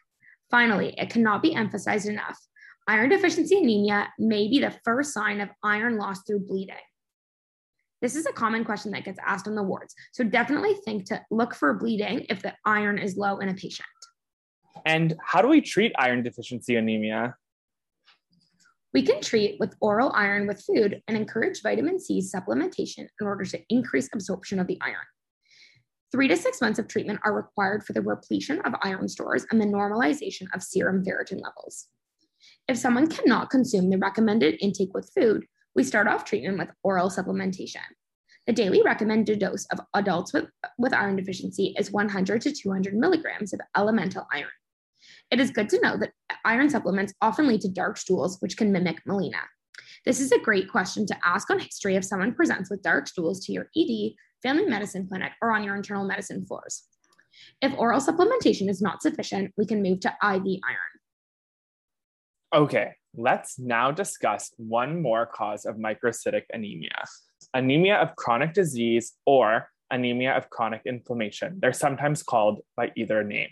Finally, 0.49 0.95
it 0.97 1.09
cannot 1.09 1.41
be 1.41 1.53
emphasized 1.53 2.07
enough 2.07 2.39
iron 2.87 3.09
deficiency 3.09 3.57
anemia 3.57 4.07
may 4.17 4.47
be 4.47 4.59
the 4.59 4.73
first 4.85 5.13
sign 5.13 5.41
of 5.41 5.49
iron 5.61 5.97
loss 5.97 6.23
through 6.23 6.39
bleeding. 6.39 6.75
This 8.01 8.15
is 8.15 8.25
a 8.25 8.31
common 8.31 8.63
question 8.63 8.91
that 8.91 9.03
gets 9.03 9.19
asked 9.25 9.45
on 9.45 9.55
the 9.55 9.63
wards, 9.63 9.93
so 10.13 10.23
definitely 10.23 10.75
think 10.85 11.03
to 11.07 11.21
look 11.29 11.53
for 11.53 11.73
bleeding 11.73 12.27
if 12.29 12.41
the 12.41 12.53
iron 12.63 12.97
is 12.97 13.17
low 13.17 13.39
in 13.39 13.49
a 13.49 13.53
patient. 13.53 13.89
And 14.85 15.17
how 15.21 15.41
do 15.41 15.49
we 15.49 15.59
treat 15.59 15.91
iron 15.99 16.23
deficiency 16.23 16.77
anemia? 16.77 17.35
We 18.97 19.03
can 19.03 19.21
treat 19.21 19.59
with 19.59 19.75
oral 19.79 20.11
iron 20.15 20.47
with 20.47 20.65
food 20.65 21.03
and 21.07 21.15
encourage 21.15 21.61
vitamin 21.61 21.99
C 21.99 22.19
supplementation 22.19 23.07
in 23.21 23.27
order 23.27 23.45
to 23.45 23.61
increase 23.69 24.09
absorption 24.11 24.57
of 24.57 24.65
the 24.65 24.79
iron. 24.81 25.05
Three 26.11 26.27
to 26.27 26.35
six 26.35 26.61
months 26.61 26.79
of 26.79 26.87
treatment 26.87 27.19
are 27.23 27.35
required 27.35 27.83
for 27.83 27.93
the 27.93 28.01
repletion 28.01 28.59
of 28.61 28.73
iron 28.81 29.07
stores 29.07 29.45
and 29.51 29.61
the 29.61 29.67
normalization 29.67 30.47
of 30.55 30.63
serum 30.63 31.05
ferritin 31.05 31.39
levels. 31.39 31.89
If 32.67 32.79
someone 32.79 33.05
cannot 33.05 33.51
consume 33.51 33.91
the 33.91 33.99
recommended 33.99 34.57
intake 34.61 34.95
with 34.95 35.11
food, 35.15 35.45
we 35.75 35.83
start 35.83 36.07
off 36.07 36.25
treatment 36.25 36.57
with 36.57 36.69
oral 36.81 37.11
supplementation. 37.11 37.85
The 38.47 38.53
daily 38.53 38.81
recommended 38.81 39.37
dose 39.37 39.67
of 39.67 39.79
adults 39.93 40.33
with, 40.33 40.45
with 40.79 40.95
iron 40.95 41.17
deficiency 41.17 41.75
is 41.77 41.91
100 41.91 42.41
to 42.41 42.51
200 42.51 42.95
milligrams 42.95 43.53
of 43.53 43.59
elemental 43.75 44.25
iron. 44.33 44.49
It 45.31 45.39
is 45.39 45.51
good 45.51 45.69
to 45.69 45.81
know 45.81 45.97
that 45.97 46.13
iron 46.45 46.69
supplements 46.69 47.13
often 47.21 47.47
lead 47.47 47.61
to 47.61 47.69
dark 47.69 47.97
stools, 47.97 48.37
which 48.39 48.57
can 48.57 48.71
mimic 48.71 49.03
melena. 49.05 49.41
This 50.05 50.19
is 50.19 50.31
a 50.31 50.39
great 50.39 50.69
question 50.69 51.05
to 51.07 51.17
ask 51.25 51.49
on 51.49 51.59
history 51.59 51.95
if 51.95 52.05
someone 52.05 52.33
presents 52.33 52.69
with 52.69 52.81
dark 52.81 53.07
stools 53.07 53.45
to 53.45 53.51
your 53.51 53.69
ED, 53.75 54.13
family 54.41 54.65
medicine 54.65 55.07
clinic, 55.07 55.33
or 55.41 55.51
on 55.51 55.63
your 55.63 55.75
internal 55.75 56.05
medicine 56.05 56.45
floors. 56.45 56.83
If 57.61 57.77
oral 57.77 57.99
supplementation 57.99 58.69
is 58.69 58.81
not 58.81 59.01
sufficient, 59.01 59.51
we 59.57 59.65
can 59.65 59.81
move 59.81 59.99
to 60.01 60.09
IV 60.09 60.43
iron. 60.43 60.95
Okay, 62.55 62.93
let's 63.15 63.59
now 63.59 63.91
discuss 63.91 64.51
one 64.57 65.01
more 65.01 65.25
cause 65.25 65.65
of 65.65 65.75
microcytic 65.75 66.43
anemia 66.53 67.03
anemia 67.53 67.95
of 67.95 68.15
chronic 68.15 68.53
disease 68.53 69.13
or 69.25 69.69
anemia 69.91 70.35
of 70.35 70.49
chronic 70.49 70.81
inflammation. 70.85 71.59
They're 71.59 71.73
sometimes 71.73 72.23
called 72.23 72.61
by 72.75 72.91
either 72.95 73.23
name. 73.23 73.49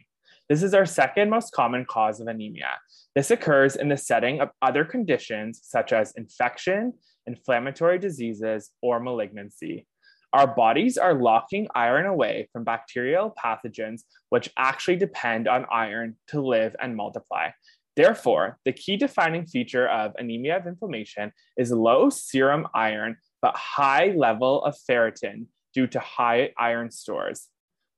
This 0.48 0.62
is 0.62 0.76
our 0.76 0.86
second 0.86 1.32
most 1.32 1.54
common 1.54 1.86
cause 1.86 2.20
of 2.20 2.28
anemia. 2.28 2.78
This 3.16 3.32
occurs 3.32 3.76
in 3.76 3.90
the 3.90 3.98
setting 3.98 4.42
of 4.42 4.50
other 4.62 4.86
conditions 4.86 5.60
such 5.64 5.92
as 5.92 6.14
infection, 6.16 6.94
inflammatory 7.26 7.98
diseases, 7.98 8.70
or 8.84 9.00
malignancy. 9.00 9.88
Our 10.34 10.46
bodies 10.46 11.00
are 11.00 11.16
locking 11.16 11.68
iron 11.74 12.06
away 12.06 12.50
from 12.54 12.64
bacterial 12.64 13.34
pathogens, 13.44 14.02
which 14.30 14.52
actually 14.56 14.98
depend 14.98 15.48
on 15.48 15.66
iron 15.72 16.18
to 16.28 16.42
live 16.42 16.76
and 16.80 16.96
multiply. 16.96 17.50
Therefore, 17.96 18.60
the 18.66 18.74
key 18.74 18.98
defining 18.98 19.48
feature 19.48 19.88
of 19.88 20.12
anemia 20.20 20.58
of 20.58 20.68
inflammation 20.68 21.32
is 21.58 21.72
low 21.72 22.10
serum 22.12 22.68
iron, 22.76 23.18
but 23.42 23.56
high 23.56 24.14
level 24.16 24.64
of 24.64 24.76
ferritin 24.88 25.48
due 25.74 25.88
to 25.88 26.00
high 26.00 26.52
iron 26.58 26.92
stores. 26.92 27.48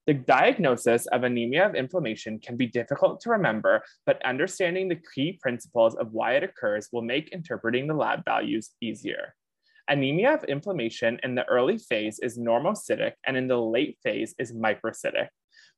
The 0.08 0.14
diagnosis 0.14 1.06
of 1.08 1.24
anemia 1.24 1.68
of 1.68 1.76
inflammation 1.76 2.40
can 2.40 2.56
be 2.56 2.66
difficult 2.66 3.20
to 3.22 3.30
remember, 3.30 3.84
but 4.06 4.26
understanding 4.26 4.88
the 4.88 5.02
key 5.14 5.38
principles 5.42 5.96
of 5.98 6.14
why 6.14 6.36
it 6.36 6.44
occurs 6.44 6.88
will 6.94 7.02
make 7.02 7.34
interpreting 7.34 7.88
the 7.88 7.94
lab 7.94 8.24
values 8.24 8.72
easier. 8.80 9.36
Anemia 9.90 10.34
of 10.34 10.46
inflammation 10.46 11.20
in 11.24 11.36
the 11.36 11.44
early 11.50 11.78
phase 11.78 12.20
is 12.20 12.40
normocytic 12.40 13.14
and 13.26 13.36
in 13.36 13.50
the 13.50 13.60
late 13.62 13.98
phase 14.02 14.34
is 14.40 14.54
microcytic. 14.54 15.28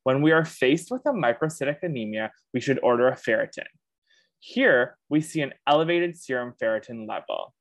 When 0.04 0.22
we 0.22 0.32
are 0.32 0.46
faced 0.46 0.92
with 0.92 1.02
a 1.08 1.12
microcytic 1.12 1.78
anemia, 1.82 2.32
we 2.54 2.62
should 2.62 2.80
order 2.84 3.08
a 3.08 3.16
ferritin. 3.16 3.66
Here, 4.38 4.96
we 5.10 5.22
see 5.22 5.42
an 5.42 5.54
elevated 5.66 6.16
serum 6.16 6.54
ferritin 6.62 7.10
level. 7.10 7.56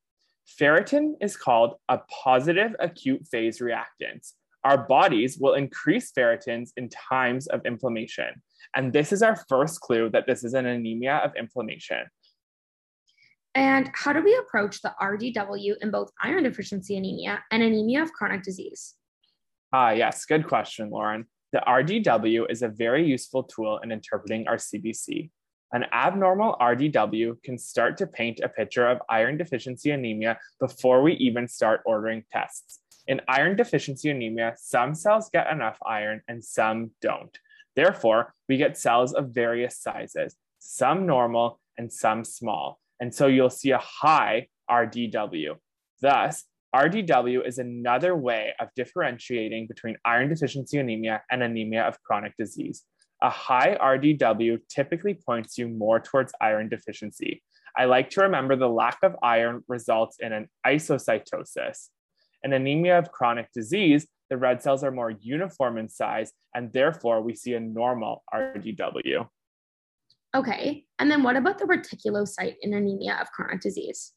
Ferritin 0.61 1.15
is 1.23 1.35
called 1.35 1.77
a 1.89 2.01
positive 2.23 2.77
acute 2.79 3.27
phase 3.31 3.61
reactant, 3.61 4.27
our 4.65 4.87
bodies 4.87 5.38
will 5.41 5.55
increase 5.55 6.12
ferritins 6.12 6.71
in 6.77 6.88
times 6.88 7.47
of 7.47 7.65
inflammation. 7.65 8.43
And 8.75 8.93
this 8.93 9.12
is 9.12 9.23
our 9.23 9.37
first 9.49 9.81
clue 9.81 10.11
that 10.11 10.27
this 10.27 10.45
is 10.45 10.55
an 10.55 10.67
anemia 10.67 11.17
of 11.17 11.33
inflammation. 11.37 12.05
And 13.55 13.91
how 13.95 14.12
do 14.12 14.23
we 14.23 14.37
approach 14.37 14.83
the 14.83 14.95
RDW 15.00 15.75
in 15.81 15.91
both 15.91 16.11
iron 16.23 16.45
deficiency 16.45 16.97
anemia 16.97 17.43
and 17.50 17.62
anemia 17.62 18.03
of 18.03 18.12
chronic 18.12 18.43
disease? 18.43 18.95
Ah, 19.73 19.91
yes, 19.91 20.25
good 20.25 20.47
question, 20.47 20.91
Lauren. 20.91 21.27
The 21.53 21.62
RDW 21.67 22.50
is 22.50 22.62
a 22.62 22.69
very 22.69 23.07
useful 23.07 23.43
tool 23.43 23.79
in 23.79 23.91
interpreting 23.91 24.47
our 24.49 24.57
CBC. 24.57 25.31
An 25.73 25.85
abnormal 25.93 26.57
RDW 26.61 27.43
can 27.43 27.59
start 27.59 27.97
to 27.99 28.07
paint 28.07 28.41
a 28.43 28.49
picture 28.49 28.87
of 28.87 28.99
iron 29.11 29.37
deficiency 29.37 29.91
anemia 29.91 30.38
before 30.61 31.03
we 31.03 31.15
even 31.15 31.49
start 31.49 31.83
ordering 31.85 32.25
tests. 32.31 32.81
In 33.09 33.23
iron 33.27 33.57
deficiency 33.57 34.11
anemia, 34.11 34.55
some 34.59 34.95
cells 34.95 35.31
get 35.33 35.50
enough 35.50 35.79
iron 35.85 36.21
and 36.29 36.45
some 36.45 36.91
don't. 37.00 37.37
Therefore, 37.75 38.35
we 38.50 38.59
get 38.59 38.77
cells 38.77 39.15
of 39.15 39.31
various 39.31 39.79
sizes, 39.79 40.37
some 40.59 41.07
normal 41.07 41.59
and 41.79 41.91
some 41.91 42.23
small. 42.23 42.79
And 43.00 43.15
so 43.15 43.27
you'll 43.27 43.49
see 43.49 43.71
a 43.71 43.79
high 43.79 44.49
RDW. 44.71 45.57
Thus, 46.03 46.45
RDW 46.77 47.47
is 47.47 47.57
another 47.59 48.15
way 48.15 48.53
of 48.61 48.69
differentiating 48.77 49.69
between 49.69 49.97
iron 50.05 50.29
deficiency 50.29 50.77
anemia 50.77 51.23
and 51.31 51.43
anemia 51.43 51.85
of 51.85 52.03
chronic 52.03 52.35
disease. 52.37 52.85
A 53.23 53.31
high 53.31 53.79
RDW 53.81 54.59
typically 54.69 55.15
points 55.15 55.57
you 55.57 55.67
more 55.69 55.99
towards 55.99 56.35
iron 56.43 56.69
deficiency. 56.69 57.43
I 57.75 57.87
like 57.87 58.11
to 58.11 58.21
remember 58.23 58.55
the 58.55 58.69
lack 58.69 58.99
of 59.03 59.17
iron 59.23 59.65
results 59.67 60.19
in 60.21 60.35
an 60.35 60.50
isocytosis. 60.67 61.88
In 62.45 62.52
anemia 62.52 62.99
of 62.99 63.11
chronic 63.11 63.49
disease, 63.52 64.07
the 64.30 64.37
red 64.37 64.62
cells 64.62 64.85
are 64.85 64.90
more 64.90 65.11
uniform 65.11 65.78
in 65.78 65.88
size, 65.88 66.33
and 66.54 66.73
therefore 66.73 67.23
we 67.23 67.35
see 67.35 67.54
a 67.54 67.61
normal 67.61 68.23
RDW. 68.33 69.26
Okay, 70.37 70.85
and 70.99 71.11
then 71.11 71.23
what 71.23 71.37
about 71.37 71.59
the 71.59 71.64
reticulocyte 71.64 72.57
in 72.61 72.75
anemia 72.75 73.18
of 73.21 73.30
chronic 73.30 73.61
disease? 73.61 74.12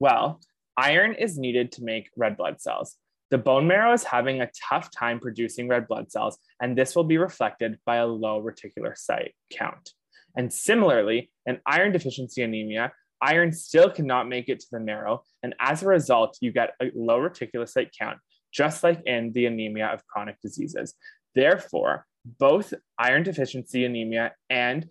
Well, 0.00 0.40
iron 0.76 1.14
is 1.14 1.38
needed 1.38 1.72
to 1.72 1.84
make 1.84 2.10
red 2.16 2.36
blood 2.36 2.60
cells. 2.60 2.96
The 3.30 3.38
bone 3.38 3.66
marrow 3.66 3.92
is 3.92 4.04
having 4.04 4.40
a 4.40 4.50
tough 4.68 4.90
time 4.90 5.20
producing 5.20 5.68
red 5.68 5.86
blood 5.86 6.10
cells, 6.10 6.38
and 6.60 6.76
this 6.76 6.96
will 6.96 7.04
be 7.04 7.18
reflected 7.18 7.78
by 7.86 7.96
a 7.96 8.06
low 8.06 8.42
reticulocyte 8.42 9.32
count. 9.52 9.92
And 10.36 10.52
similarly, 10.52 11.30
in 11.46 11.60
iron 11.66 11.92
deficiency 11.92 12.42
anemia, 12.42 12.92
iron 13.22 13.52
still 13.52 13.90
cannot 13.90 14.28
make 14.28 14.48
it 14.48 14.60
to 14.60 14.66
the 14.72 14.80
marrow. 14.80 15.22
And 15.42 15.54
as 15.60 15.82
a 15.82 15.86
result, 15.86 16.38
you 16.40 16.52
get 16.52 16.74
a 16.80 16.90
low 16.94 17.18
reticulocyte 17.18 17.90
count, 17.98 18.18
just 18.52 18.82
like 18.82 19.00
in 19.06 19.32
the 19.32 19.46
anemia 19.46 19.86
of 19.86 20.06
chronic 20.06 20.40
diseases. 20.40 20.94
Therefore, 21.34 22.06
both 22.38 22.74
iron 22.98 23.22
deficiency 23.22 23.84
anemia 23.84 24.32
and 24.50 24.90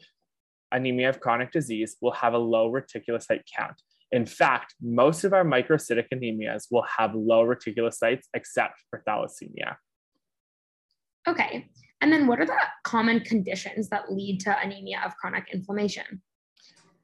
anemia 0.71 1.09
of 1.09 1.19
chronic 1.19 1.51
disease 1.51 1.97
will 2.01 2.11
have 2.11 2.33
a 2.33 2.37
low 2.37 2.71
reticulocyte 2.71 3.43
count. 3.55 3.81
In 4.11 4.25
fact, 4.25 4.73
most 4.81 5.23
of 5.23 5.33
our 5.33 5.43
microcytic 5.43 6.05
anemias 6.13 6.67
will 6.71 6.85
have 6.97 7.13
low 7.13 7.45
reticulocytes 7.45 8.23
except 8.33 8.81
for 8.89 9.03
thalassemia. 9.07 9.75
Okay, 11.27 11.69
and 11.99 12.11
then 12.11 12.25
what 12.25 12.39
are 12.39 12.45
the 12.45 12.57
common 12.83 13.19
conditions 13.19 13.89
that 13.89 14.11
lead 14.11 14.39
to 14.41 14.57
anemia 14.61 15.01
of 15.05 15.15
chronic 15.17 15.49
inflammation? 15.53 16.21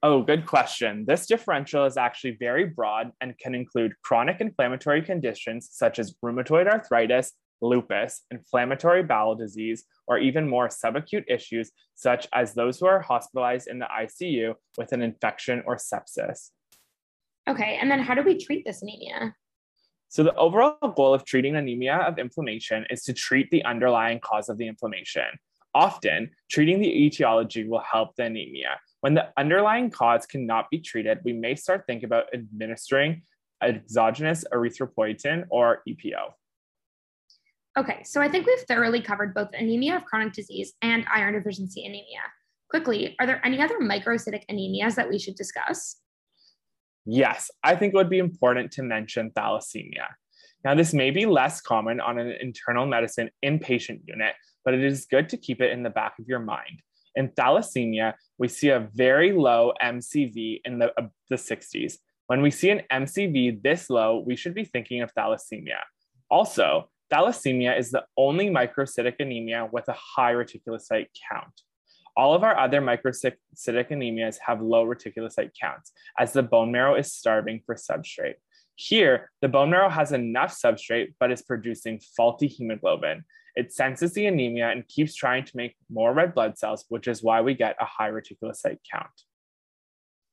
Oh, 0.06 0.20
good 0.20 0.44
question. 0.44 1.06
This 1.08 1.24
differential 1.24 1.86
is 1.86 1.96
actually 1.96 2.36
very 2.38 2.66
broad 2.66 3.12
and 3.22 3.38
can 3.38 3.54
include 3.54 3.94
chronic 4.02 4.38
inflammatory 4.38 5.00
conditions 5.00 5.70
such 5.72 5.98
as 5.98 6.14
rheumatoid 6.22 6.70
arthritis, 6.70 7.32
lupus, 7.62 8.20
inflammatory 8.30 9.02
bowel 9.02 9.34
disease, 9.34 9.84
or 10.06 10.18
even 10.18 10.46
more 10.46 10.68
subacute 10.68 11.24
issues 11.26 11.72
such 11.94 12.28
as 12.34 12.52
those 12.52 12.78
who 12.78 12.84
are 12.84 13.00
hospitalized 13.00 13.66
in 13.66 13.78
the 13.78 13.86
ICU 13.86 14.52
with 14.76 14.92
an 14.92 15.00
infection 15.00 15.62
or 15.64 15.76
sepsis. 15.76 16.50
Okay, 17.48 17.78
and 17.80 17.90
then 17.90 18.00
how 18.00 18.12
do 18.12 18.22
we 18.22 18.36
treat 18.36 18.62
this 18.66 18.82
anemia? 18.82 19.34
So, 20.10 20.22
the 20.22 20.34
overall 20.34 20.76
goal 20.94 21.14
of 21.14 21.24
treating 21.24 21.56
anemia 21.56 21.96
of 21.96 22.18
inflammation 22.18 22.84
is 22.90 23.04
to 23.04 23.14
treat 23.14 23.50
the 23.50 23.64
underlying 23.64 24.20
cause 24.20 24.50
of 24.50 24.58
the 24.58 24.68
inflammation. 24.68 25.24
Often, 25.74 26.30
treating 26.50 26.80
the 26.80 27.06
etiology 27.06 27.66
will 27.66 27.80
help 27.80 28.14
the 28.16 28.24
anemia. 28.24 28.78
When 29.04 29.12
the 29.12 29.28
underlying 29.36 29.90
cause 29.90 30.24
cannot 30.24 30.70
be 30.70 30.78
treated, 30.78 31.18
we 31.24 31.34
may 31.34 31.56
start 31.56 31.84
thinking 31.86 32.06
about 32.06 32.24
administering 32.32 33.20
exogenous 33.62 34.46
erythropoietin 34.50 35.44
or 35.50 35.82
EPO. 35.86 36.32
Okay, 37.76 38.02
so 38.02 38.22
I 38.22 38.30
think 38.30 38.46
we've 38.46 38.60
thoroughly 38.60 39.02
covered 39.02 39.34
both 39.34 39.48
anemia 39.52 39.96
of 39.96 40.06
chronic 40.06 40.32
disease 40.32 40.72
and 40.80 41.04
iron 41.14 41.34
deficiency 41.34 41.84
anemia. 41.84 42.22
Quickly, 42.70 43.14
are 43.20 43.26
there 43.26 43.44
any 43.44 43.60
other 43.60 43.78
microcytic 43.78 44.44
anemias 44.50 44.94
that 44.94 45.10
we 45.10 45.18
should 45.18 45.34
discuss? 45.34 45.96
Yes, 47.04 47.50
I 47.62 47.76
think 47.76 47.92
it 47.92 47.98
would 47.98 48.08
be 48.08 48.20
important 48.20 48.72
to 48.72 48.82
mention 48.82 49.32
thalassemia. 49.32 50.14
Now, 50.64 50.74
this 50.74 50.94
may 50.94 51.10
be 51.10 51.26
less 51.26 51.60
common 51.60 52.00
on 52.00 52.18
an 52.18 52.34
internal 52.40 52.86
medicine 52.86 53.28
inpatient 53.44 54.00
unit, 54.06 54.32
but 54.64 54.72
it 54.72 54.82
is 54.82 55.04
good 55.04 55.28
to 55.28 55.36
keep 55.36 55.60
it 55.60 55.72
in 55.72 55.82
the 55.82 55.90
back 55.90 56.14
of 56.18 56.26
your 56.26 56.40
mind. 56.40 56.80
In 57.16 57.28
thalassemia, 57.28 58.14
we 58.38 58.48
see 58.48 58.70
a 58.70 58.88
very 58.94 59.32
low 59.32 59.72
MCV 59.82 60.60
in 60.64 60.78
the, 60.78 60.92
uh, 60.98 61.08
the 61.30 61.36
60s. 61.36 61.94
When 62.26 62.42
we 62.42 62.50
see 62.50 62.70
an 62.70 62.82
MCV 62.90 63.62
this 63.62 63.90
low, 63.90 64.22
we 64.26 64.36
should 64.36 64.54
be 64.54 64.64
thinking 64.64 65.02
of 65.02 65.14
thalassemia. 65.14 65.80
Also, 66.30 66.88
thalassemia 67.12 67.78
is 67.78 67.90
the 67.90 68.04
only 68.16 68.48
microcytic 68.48 69.16
anemia 69.20 69.68
with 69.70 69.88
a 69.88 69.96
high 70.16 70.32
reticulocyte 70.32 71.08
count. 71.30 71.52
All 72.16 72.32
of 72.32 72.44
our 72.44 72.56
other 72.56 72.80
microcytic 72.80 73.36
anemias 73.58 74.38
have 74.46 74.62
low 74.62 74.86
reticulocyte 74.86 75.50
counts 75.60 75.92
as 76.18 76.32
the 76.32 76.42
bone 76.42 76.70
marrow 76.70 76.94
is 76.94 77.12
starving 77.12 77.60
for 77.66 77.74
substrate. 77.74 78.34
Here, 78.76 79.30
the 79.40 79.48
bone 79.48 79.70
marrow 79.70 79.88
has 79.88 80.12
enough 80.12 80.54
substrate 80.54 81.14
but 81.18 81.32
is 81.32 81.42
producing 81.42 82.00
faulty 82.16 82.46
hemoglobin. 82.46 83.24
It 83.56 83.72
senses 83.72 84.12
the 84.12 84.26
anemia 84.26 84.70
and 84.70 84.86
keeps 84.88 85.14
trying 85.14 85.44
to 85.44 85.56
make 85.56 85.76
more 85.90 86.12
red 86.12 86.34
blood 86.34 86.58
cells, 86.58 86.84
which 86.88 87.06
is 87.06 87.22
why 87.22 87.40
we 87.40 87.54
get 87.54 87.76
a 87.80 87.84
high 87.84 88.10
reticulocyte 88.10 88.78
count. 88.90 89.22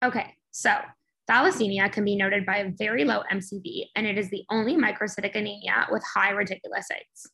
Okay, 0.03 0.33
so 0.49 0.75
thalassemia 1.29 1.91
can 1.91 2.03
be 2.03 2.15
noted 2.15 2.45
by 2.45 2.57
a 2.57 2.71
very 2.71 3.05
low 3.05 3.21
MCV, 3.31 3.89
and 3.95 4.07
it 4.07 4.17
is 4.17 4.29
the 4.29 4.43
only 4.49 4.75
microcytic 4.75 5.35
anemia 5.35 5.87
with 5.91 6.03
high 6.15 6.33
reticulocytes. 6.33 7.27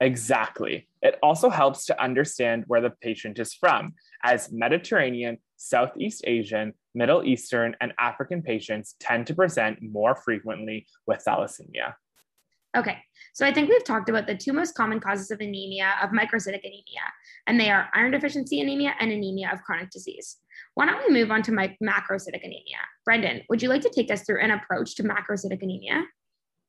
Exactly. 0.00 0.88
It 1.02 1.18
also 1.22 1.48
helps 1.48 1.86
to 1.86 2.02
understand 2.02 2.64
where 2.66 2.80
the 2.80 2.90
patient 2.90 3.38
is 3.38 3.54
from, 3.54 3.94
as 4.22 4.52
Mediterranean, 4.52 5.38
Southeast 5.56 6.22
Asian, 6.26 6.74
Middle 6.94 7.24
Eastern, 7.24 7.74
and 7.80 7.92
African 7.98 8.42
patients 8.42 8.94
tend 9.00 9.26
to 9.26 9.34
present 9.34 9.78
more 9.80 10.14
frequently 10.14 10.86
with 11.06 11.24
thalassemia. 11.26 11.94
Okay, 12.76 12.98
so 13.36 13.44
I 13.44 13.52
think 13.52 13.68
we've 13.68 13.84
talked 13.84 14.08
about 14.08 14.26
the 14.26 14.34
two 14.34 14.54
most 14.54 14.74
common 14.74 14.98
causes 14.98 15.30
of 15.30 15.40
anemia, 15.40 15.92
of 16.02 16.08
microcytic 16.08 16.60
anemia, 16.64 17.04
and 17.46 17.60
they 17.60 17.70
are 17.70 17.90
iron 17.92 18.12
deficiency 18.12 18.62
anemia 18.62 18.94
and 18.98 19.12
anemia 19.12 19.50
of 19.52 19.62
chronic 19.62 19.90
disease. 19.90 20.38
Why 20.72 20.86
don't 20.86 21.06
we 21.06 21.12
move 21.12 21.30
on 21.30 21.42
to 21.42 21.52
my 21.52 21.76
macrocytic 21.84 22.42
anemia? 22.42 22.78
Brendan, 23.04 23.42
would 23.50 23.60
you 23.60 23.68
like 23.68 23.82
to 23.82 23.90
take 23.90 24.10
us 24.10 24.22
through 24.22 24.40
an 24.40 24.52
approach 24.52 24.94
to 24.94 25.02
macrocytic 25.02 25.62
anemia? 25.62 26.04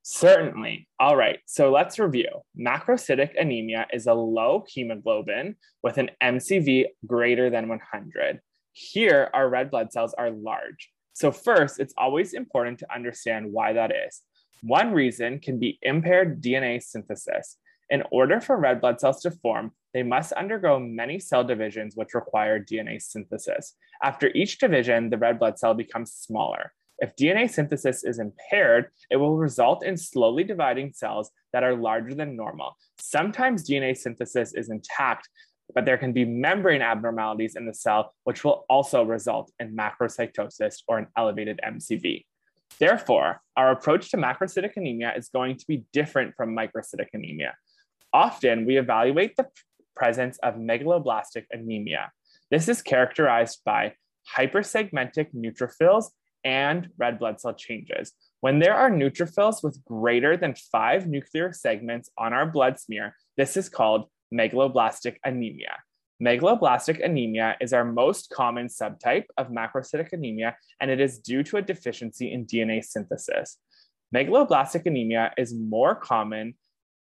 Certainly. 0.04 0.90
All 1.00 1.16
right, 1.16 1.40
so 1.46 1.72
let's 1.72 2.00
review. 2.00 2.28
Macrocytic 2.60 3.40
anemia 3.40 3.88
is 3.94 4.08
a 4.08 4.14
low 4.14 4.66
hemoglobin 4.68 5.56
with 5.84 5.98
an 5.98 6.12
MCV 6.22 6.88
greater 7.06 7.50
than 7.50 7.70
100. 7.70 8.42
Here, 8.74 9.30
our 9.34 9.48
red 9.48 9.72
blood 9.72 9.94
cells 9.94 10.14
are 10.16 10.32
large. 10.32 10.92
So, 11.14 11.32
first, 11.32 11.80
it's 11.80 11.94
always 11.98 12.34
important 12.34 12.80
to 12.80 12.94
understand 12.94 13.54
why 13.54 13.72
that 13.72 13.92
is. 13.92 14.22
One 14.62 14.92
reason 14.92 15.40
can 15.40 15.60
be 15.60 15.78
impaired 15.82 16.42
DNA 16.42 16.82
synthesis. 16.82 17.58
In 17.90 18.04
order 18.12 18.42
for 18.42 18.58
red 18.58 18.82
blood 18.82 19.00
cells 19.00 19.22
to 19.22 19.32
form, 19.32 19.72
they 19.94 20.04
must 20.04 20.34
undergo 20.34 20.80
many 20.80 21.20
cell 21.20 21.44
divisions 21.44 21.96
which 21.96 22.14
require 22.14 22.60
DNA 22.60 23.02
synthesis. 23.02 23.76
After 24.04 24.30
each 24.36 24.60
division, 24.60 25.10
the 25.10 25.18
red 25.18 25.40
blood 25.40 25.58
cell 25.58 25.74
becomes 25.74 26.12
smaller. 26.12 26.74
If 27.00 27.16
DNA 27.16 27.50
synthesis 27.50 28.04
is 28.04 28.20
impaired, 28.20 28.90
it 29.12 29.18
will 29.18 29.38
result 29.38 29.86
in 29.86 29.96
slowly 29.96 30.44
dividing 30.44 30.94
cells 30.94 31.32
that 31.54 31.64
are 31.64 31.76
larger 31.76 32.16
than 32.16 32.36
normal. 32.36 32.76
Sometimes 33.00 33.68
DNA 33.68 33.96
synthesis 33.96 34.54
is 34.54 34.70
intact, 34.70 35.30
but 35.76 35.86
there 35.86 35.98
can 35.98 36.12
be 36.12 36.26
membrane 36.26 36.82
abnormalities 36.82 37.56
in 37.56 37.68
the 37.68 37.74
cell, 37.74 38.16
which 38.24 38.44
will 38.44 38.66
also 38.70 39.04
result 39.04 39.52
in 39.60 39.76
macrocytosis 39.76 40.82
or 40.88 40.98
an 40.98 41.08
elevated 41.16 41.60
MCV. 41.66 42.26
Therefore, 42.80 43.42
our 43.56 43.72
approach 43.72 44.12
to 44.12 44.18
macrocytic 44.18 44.78
anemia 44.78 45.14
is 45.16 45.30
going 45.30 45.58
to 45.58 45.66
be 45.68 45.86
different 45.94 46.36
from 46.36 46.56
microcytic 46.56 47.08
anemia. 47.14 47.56
Often, 48.14 48.66
we 48.66 48.78
evaluate 48.78 49.36
the 49.36 49.48
presence 49.96 50.38
of 50.40 50.56
megaloblastic 50.56 51.46
anemia. 51.52 52.12
This 52.52 52.70
is 52.70 52.82
characterized 52.82 53.62
by 53.66 53.94
hypersegmentic 54.36 55.34
neutrophils 55.34 56.06
and 56.44 56.90
red 56.98 57.20
blood 57.20 57.42
cell 57.42 57.54
changes. 57.54 58.14
When 58.42 58.60
there 58.60 58.76
are 58.76 58.90
neutrophils 58.90 59.64
with 59.64 59.84
greater 59.84 60.38
than 60.38 60.56
five 60.72 61.08
nuclear 61.08 61.52
segments 61.52 62.10
on 62.18 62.34
our 62.34 62.46
blood 62.46 62.80
smear, 62.80 63.16
this 63.36 63.58
is 63.58 63.70
called 63.70 64.06
megaloblastic 64.34 65.18
anemia. 65.26 65.78
Megaloblastic 66.24 67.04
anemia 67.06 67.56
is 67.62 67.74
our 67.74 67.86
most 67.86 68.32
common 68.32 68.68
subtype 68.68 69.26
of 69.38 69.50
macrocytic 69.50 70.14
anemia, 70.14 70.58
and 70.82 70.90
it 70.90 71.00
is 71.00 71.20
due 71.20 71.44
to 71.44 71.58
a 71.58 71.62
deficiency 71.62 72.32
in 72.32 72.46
DNA 72.46 72.84
synthesis. 72.84 73.58
Megaloblastic 74.16 74.86
anemia 74.86 75.32
is 75.38 75.54
more 75.54 75.94
common 75.94 76.56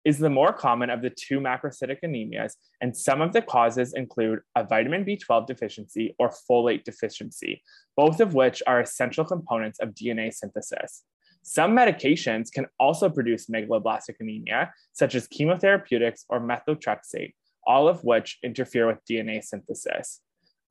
is 0.06 0.18
the 0.18 0.30
more 0.30 0.52
common 0.52 0.88
of 0.88 1.02
the 1.02 1.10
two 1.10 1.40
macrocytic 1.40 1.98
anemias, 2.04 2.52
and 2.80 2.96
some 2.96 3.20
of 3.20 3.32
the 3.32 3.42
causes 3.42 3.92
include 3.92 4.38
a 4.54 4.62
vitamin 4.62 5.04
B12 5.04 5.48
deficiency 5.48 6.14
or 6.20 6.32
folate 6.48 6.84
deficiency, 6.84 7.60
both 7.96 8.20
of 8.20 8.32
which 8.32 8.62
are 8.68 8.80
essential 8.80 9.24
components 9.24 9.80
of 9.80 9.94
DNA 9.94 10.32
synthesis. 10.32 11.02
Some 11.42 11.72
medications 11.76 12.52
can 12.52 12.66
also 12.78 13.08
produce 13.08 13.46
megaloblastic 13.46 14.14
anemia, 14.20 14.72
such 14.92 15.16
as 15.16 15.26
chemotherapeutics 15.26 16.24
or 16.28 16.40
methotrexate, 16.40 17.34
all 17.66 17.88
of 17.88 18.04
which 18.04 18.38
interfere 18.42 18.86
with 18.86 18.98
DNA 19.08 19.42
synthesis. 19.42 20.20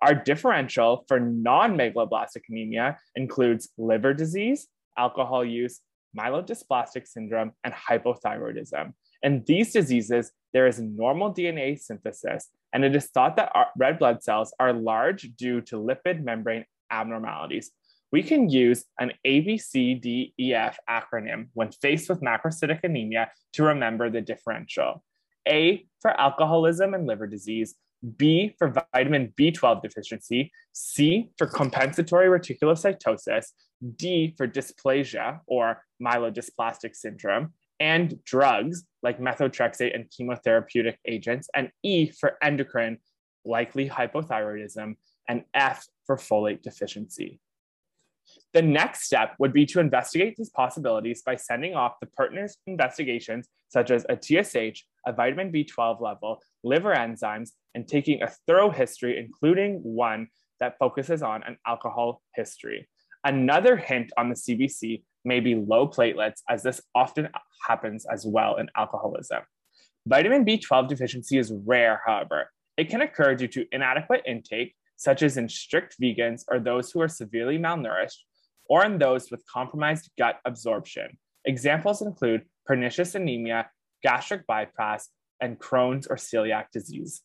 Our 0.02 0.14
differential 0.16 1.06
for 1.08 1.20
non 1.20 1.78
megaloblastic 1.78 2.44
anemia 2.50 2.98
includes 3.16 3.70
liver 3.78 4.14
disease, 4.14 4.68
alcohol 4.98 5.44
use, 5.46 5.82
myelodysplastic 6.18 7.08
syndrome, 7.08 7.52
and 7.64 7.74
hypothyroidism. 7.74 8.94
In 9.24 9.44
these 9.48 9.74
diseases, 9.74 10.32
there 10.54 10.68
is 10.68 10.80
normal 10.80 11.34
DNA 11.34 11.80
synthesis, 11.80 12.50
and 12.74 12.86
it 12.86 12.96
is 12.96 13.08
thought 13.08 13.36
that 13.38 13.52
red 13.78 14.00
blood 14.00 14.22
cells 14.24 14.54
are 14.60 14.74
large 14.74 15.32
due 15.36 15.62
to 15.62 15.78
lipid 15.78 16.24
membrane 16.24 16.66
abnormalities. 16.92 17.72
We 18.12 18.24
can 18.24 18.50
use 18.50 18.86
an 19.00 19.12
ABCDEF 19.26 20.76
acronym 20.90 21.48
when 21.54 21.72
faced 21.72 22.10
with 22.10 22.22
macrocytic 22.22 22.82
anemia 22.84 23.32
to 23.54 23.64
remember 23.64 24.10
the 24.10 24.22
differential. 24.22 25.04
A 25.48 25.86
for 26.02 26.12
alcoholism 26.20 26.94
and 26.94 27.08
liver 27.08 27.28
disease, 27.28 27.76
B 28.18 28.56
for 28.58 28.74
vitamin 28.94 29.34
B12 29.40 29.82
deficiency, 29.82 30.52
C 30.74 31.30
for 31.38 31.48
compensatory 31.48 32.28
reticulocytosis, 32.28 33.48
D 33.96 34.34
for 34.38 34.48
dysplasia 34.48 35.40
or 35.48 35.82
myelodysplastic 36.02 36.96
syndrome, 36.96 37.54
and 37.80 38.24
drugs 38.24 38.84
like 39.04 39.20
methotrexate 39.20 39.96
and 39.96 40.10
chemotherapeutic 40.10 40.96
agents, 41.06 41.50
and 41.56 41.72
E 41.84 42.10
for 42.10 42.38
endocrine, 42.42 42.98
likely 43.44 43.90
hypothyroidism, 43.90 44.96
and 45.28 45.44
F 45.54 45.86
for 46.06 46.18
folate 46.18 46.62
deficiency. 46.62 47.40
The 48.54 48.62
next 48.62 49.04
step 49.04 49.36
would 49.40 49.54
be 49.54 49.66
to 49.68 49.80
investigate 49.80 50.36
these 50.38 50.50
possibilities 50.50 51.22
by 51.22 51.36
sending 51.36 51.76
off 51.76 52.00
the 52.00 52.08
pertinent 52.08 52.52
investigations, 52.68 53.50
such 53.70 53.92
as 53.92 54.06
a 54.10 54.16
TSH, 54.16 54.84
a 55.06 55.14
vitamin 55.14 55.52
B12 55.52 56.02
level, 56.02 56.42
liver 56.64 56.94
enzymes, 56.96 57.52
and 57.74 57.88
taking 57.88 58.22
a 58.22 58.32
thorough 58.48 58.70
history, 58.70 59.20
including 59.20 59.82
one 59.84 60.28
that 60.60 60.78
focuses 60.80 61.22
on 61.22 61.44
an 61.44 61.58
alcohol 61.68 62.22
history. 62.34 62.88
Another 63.24 63.76
hint 63.76 64.12
on 64.18 64.30
the 64.30 64.36
CBC 64.36 65.04
may 65.26 65.40
be 65.40 65.56
low 65.56 65.88
platelets, 65.88 66.42
as 66.50 66.64
this 66.64 66.82
often 66.94 67.28
happens 67.68 68.06
as 68.06 68.26
well 68.26 68.58
in 68.58 68.70
alcoholism. 68.76 69.42
Vitamin 70.08 70.46
B12 70.46 70.88
deficiency 70.88 71.38
is 71.38 71.52
rare, 71.66 72.02
however. 72.06 72.52
It 72.78 72.90
can 72.90 73.02
occur 73.02 73.34
due 73.36 73.48
to 73.50 73.66
inadequate 73.72 74.22
intake, 74.28 74.76
such 74.96 75.24
as 75.24 75.38
in 75.38 75.50
strict 75.50 75.96
vegans 76.02 76.44
or 76.50 76.60
those 76.60 76.92
who 76.92 77.02
are 77.02 77.08
severely 77.08 77.58
malnourished, 77.58 78.20
or 78.70 78.86
in 78.86 78.98
those 78.98 79.30
with 79.32 79.46
compromised 79.46 80.10
gut 80.18 80.40
absorption. 80.46 81.18
Examples 81.46 82.02
include 82.02 82.44
pernicious 82.66 83.16
anemia, 83.16 83.70
gastric 84.02 84.48
bypass, 84.48 85.10
and 85.42 85.60
Crohn's 85.60 86.08
or 86.08 86.16
celiac 86.16 86.66
disease. 86.72 87.22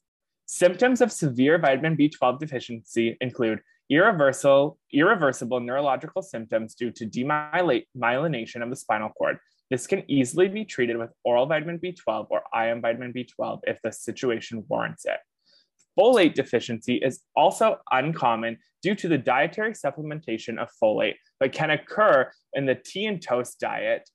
Symptoms 0.46 1.00
of 1.00 1.12
severe 1.12 1.58
vitamin 1.58 1.96
B12 1.96 2.40
deficiency 2.40 3.16
include 3.20 3.60
irreversible, 3.88 4.78
irreversible 4.92 5.60
neurological 5.60 6.22
symptoms 6.22 6.74
due 6.74 6.90
to 6.90 7.06
demyelination 7.06 8.62
of 8.62 8.70
the 8.70 8.76
spinal 8.76 9.10
cord. 9.10 9.38
This 9.70 9.86
can 9.86 10.02
easily 10.10 10.48
be 10.48 10.64
treated 10.64 10.96
with 10.96 11.10
oral 11.24 11.46
vitamin 11.46 11.78
B12 11.78 12.26
or 12.30 12.42
IM 12.52 12.80
vitamin 12.80 13.12
B12 13.12 13.60
if 13.64 13.78
the 13.82 13.92
situation 13.92 14.64
warrants 14.68 15.04
it. 15.04 15.18
Folate 15.98 16.34
deficiency 16.34 16.96
is 16.96 17.20
also 17.36 17.78
uncommon 17.90 18.58
due 18.82 18.94
to 18.94 19.08
the 19.08 19.18
dietary 19.18 19.72
supplementation 19.72 20.58
of 20.58 20.68
folate, 20.82 21.16
but 21.38 21.52
can 21.52 21.70
occur 21.70 22.30
in 22.54 22.66
the 22.66 22.74
tea 22.74 23.06
and 23.06 23.22
toast 23.22 23.60
diet 23.60 24.08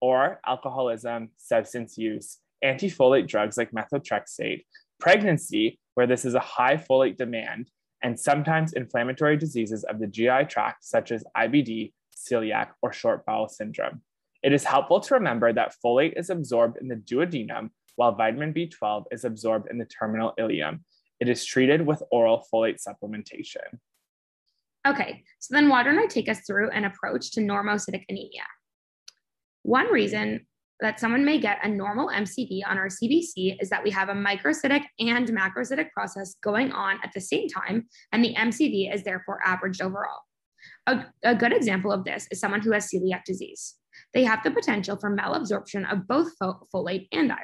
or 0.00 0.40
alcoholism, 0.46 1.30
substance 1.36 1.96
use, 1.98 2.38
antifolate 2.64 3.26
drugs 3.26 3.56
like 3.56 3.70
methotrexate, 3.72 4.64
pregnancy, 4.98 5.78
where 5.94 6.06
this 6.06 6.24
is 6.24 6.34
a 6.34 6.40
high 6.40 6.76
folate 6.76 7.16
demand, 7.16 7.70
and 8.02 8.18
sometimes 8.18 8.72
inflammatory 8.72 9.36
diseases 9.36 9.84
of 9.84 9.98
the 9.98 10.06
GI 10.06 10.44
tract, 10.48 10.84
such 10.84 11.12
as 11.12 11.24
IBD, 11.36 11.92
celiac, 12.14 12.68
or 12.82 12.92
short 12.92 13.24
bowel 13.26 13.48
syndrome. 13.48 14.02
It 14.42 14.52
is 14.52 14.64
helpful 14.64 15.00
to 15.00 15.14
remember 15.14 15.52
that 15.52 15.74
folate 15.84 16.18
is 16.18 16.30
absorbed 16.30 16.78
in 16.80 16.88
the 16.88 16.96
duodenum, 16.96 17.70
while 17.96 18.14
vitamin 18.14 18.52
B12 18.52 19.04
is 19.10 19.24
absorbed 19.24 19.68
in 19.70 19.78
the 19.78 19.86
terminal 19.86 20.34
ileum. 20.38 20.80
It 21.20 21.28
is 21.28 21.44
treated 21.44 21.86
with 21.86 22.02
oral 22.10 22.44
folate 22.52 22.78
supplementation. 22.86 23.78
Okay, 24.86 25.24
so 25.40 25.54
then 25.54 25.68
why 25.68 25.82
don't 25.82 25.98
I 25.98 26.06
take 26.06 26.28
us 26.28 26.40
through 26.46 26.70
an 26.70 26.84
approach 26.84 27.32
to 27.32 27.40
normocytic 27.40 28.04
anemia? 28.08 28.44
One 29.62 29.86
reason 29.92 30.46
that 30.80 31.00
someone 31.00 31.24
may 31.24 31.40
get 31.40 31.58
a 31.64 31.68
normal 31.68 32.08
MCV 32.08 32.60
on 32.68 32.78
our 32.78 32.88
CBC 32.88 33.56
is 33.60 33.70
that 33.70 33.82
we 33.82 33.90
have 33.90 34.10
a 34.10 34.14
microcytic 34.14 34.82
and 35.00 35.26
macrocytic 35.28 35.90
process 35.92 36.36
going 36.42 36.70
on 36.70 36.98
at 37.02 37.12
the 37.14 37.20
same 37.20 37.48
time, 37.48 37.88
and 38.12 38.22
the 38.22 38.34
MCV 38.34 38.94
is 38.94 39.02
therefore 39.02 39.40
averaged 39.44 39.80
overall. 39.80 40.20
A, 40.86 41.04
a 41.24 41.34
good 41.34 41.52
example 41.52 41.90
of 41.90 42.04
this 42.04 42.28
is 42.30 42.38
someone 42.38 42.60
who 42.60 42.72
has 42.72 42.90
celiac 42.90 43.24
disease. 43.24 43.76
They 44.14 44.24
have 44.24 44.44
the 44.44 44.50
potential 44.50 44.96
for 44.96 45.16
malabsorption 45.16 45.90
of 45.90 46.06
both 46.06 46.32
folate 46.40 47.08
and 47.12 47.32
iron. 47.32 47.40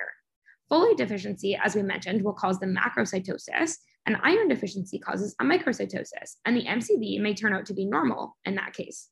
Folate 0.73 0.97
deficiency, 0.97 1.55
as 1.63 1.75
we 1.75 1.83
mentioned, 1.83 2.23
will 2.23 2.33
cause 2.33 2.59
the 2.59 2.67
macrocytosis, 2.67 3.77
and 4.07 4.17
iron 4.23 4.49
deficiency 4.49 4.99
causes 4.99 5.37
a 5.39 5.45
microcytosis, 5.45 6.37
and 6.47 6.57
the 6.57 6.65
MCV 6.65 7.21
may 7.21 7.35
turn 7.35 7.53
out 7.53 7.67
to 7.67 7.75
be 7.75 7.85
normal 7.85 8.39
in 8.47 8.55
that 8.55 8.73
case. 8.73 9.11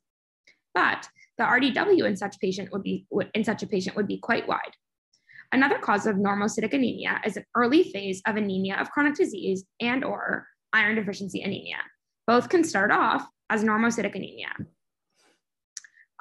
But 0.75 1.07
the 1.37 1.45
RDW 1.45 2.07
in 2.07 2.17
such 2.17 2.41
patient 2.41 2.73
would 2.73 2.83
be 2.83 3.07
in 3.35 3.45
such 3.45 3.63
a 3.63 3.67
patient 3.67 3.95
would 3.97 4.09
be 4.09 4.19
quite 4.19 4.49
wide. 4.49 4.75
Another 5.53 5.79
cause 5.79 6.07
of 6.07 6.17
normocytic 6.17 6.73
anemia 6.73 7.21
is 7.27 7.37
an 7.37 7.45
early 7.55 7.83
phase 7.83 8.23
of 8.27 8.37
anemia 8.37 8.77
of 8.77 8.91
chronic 8.91 9.15
disease 9.15 9.65
and 9.81 10.03
or 10.03 10.47
iron 10.73 10.95
deficiency 10.95 11.43
anemia. 11.43 11.79
Both 12.27 12.49
can 12.49 12.65
start 12.65 12.91
off 12.91 13.27
as 13.51 13.65
normocytic 13.65 14.15
anemia. 14.15 14.53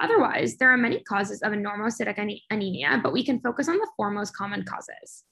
Otherwise, 0.00 0.56
there 0.56 0.72
are 0.72 0.78
many 0.78 1.00
causes 1.02 1.42
of 1.42 1.52
a 1.52 1.56
normocytic 1.56 2.40
anemia, 2.50 3.00
but 3.02 3.12
we 3.12 3.24
can 3.24 3.40
focus 3.40 3.68
on 3.68 3.76
the 3.76 3.90
four 3.96 4.10
most 4.10 4.34
common 4.34 4.64
causes. 4.64 5.24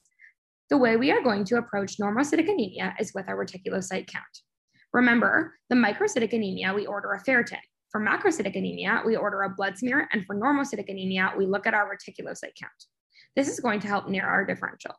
The 0.69 0.77
way 0.77 0.95
we 0.95 1.11
are 1.11 1.23
going 1.23 1.43
to 1.45 1.57
approach 1.57 1.97
normocytic 1.97 2.47
anemia 2.47 2.95
is 2.99 3.11
with 3.15 3.27
our 3.27 3.35
reticulocyte 3.35 4.07
count. 4.07 4.25
Remember, 4.93 5.55
the 5.69 5.75
microcytic 5.75 6.33
anemia, 6.33 6.73
we 6.73 6.85
order 6.85 7.13
a 7.13 7.23
ferritin. 7.23 7.57
For 7.91 7.99
macrocytic 7.99 8.55
anemia, 8.55 9.01
we 9.03 9.15
order 9.15 9.41
a 9.41 9.49
blood 9.49 9.79
smear, 9.79 10.07
and 10.13 10.23
for 10.25 10.35
normocytic 10.35 10.89
anemia, 10.89 11.33
we 11.35 11.47
look 11.47 11.65
at 11.65 11.73
our 11.73 11.89
reticulocyte 11.89 12.53
count. 12.59 12.71
This 13.35 13.47
is 13.47 13.59
going 13.59 13.79
to 13.79 13.87
help 13.87 14.07
narrow 14.07 14.29
our 14.29 14.45
differential. 14.45 14.93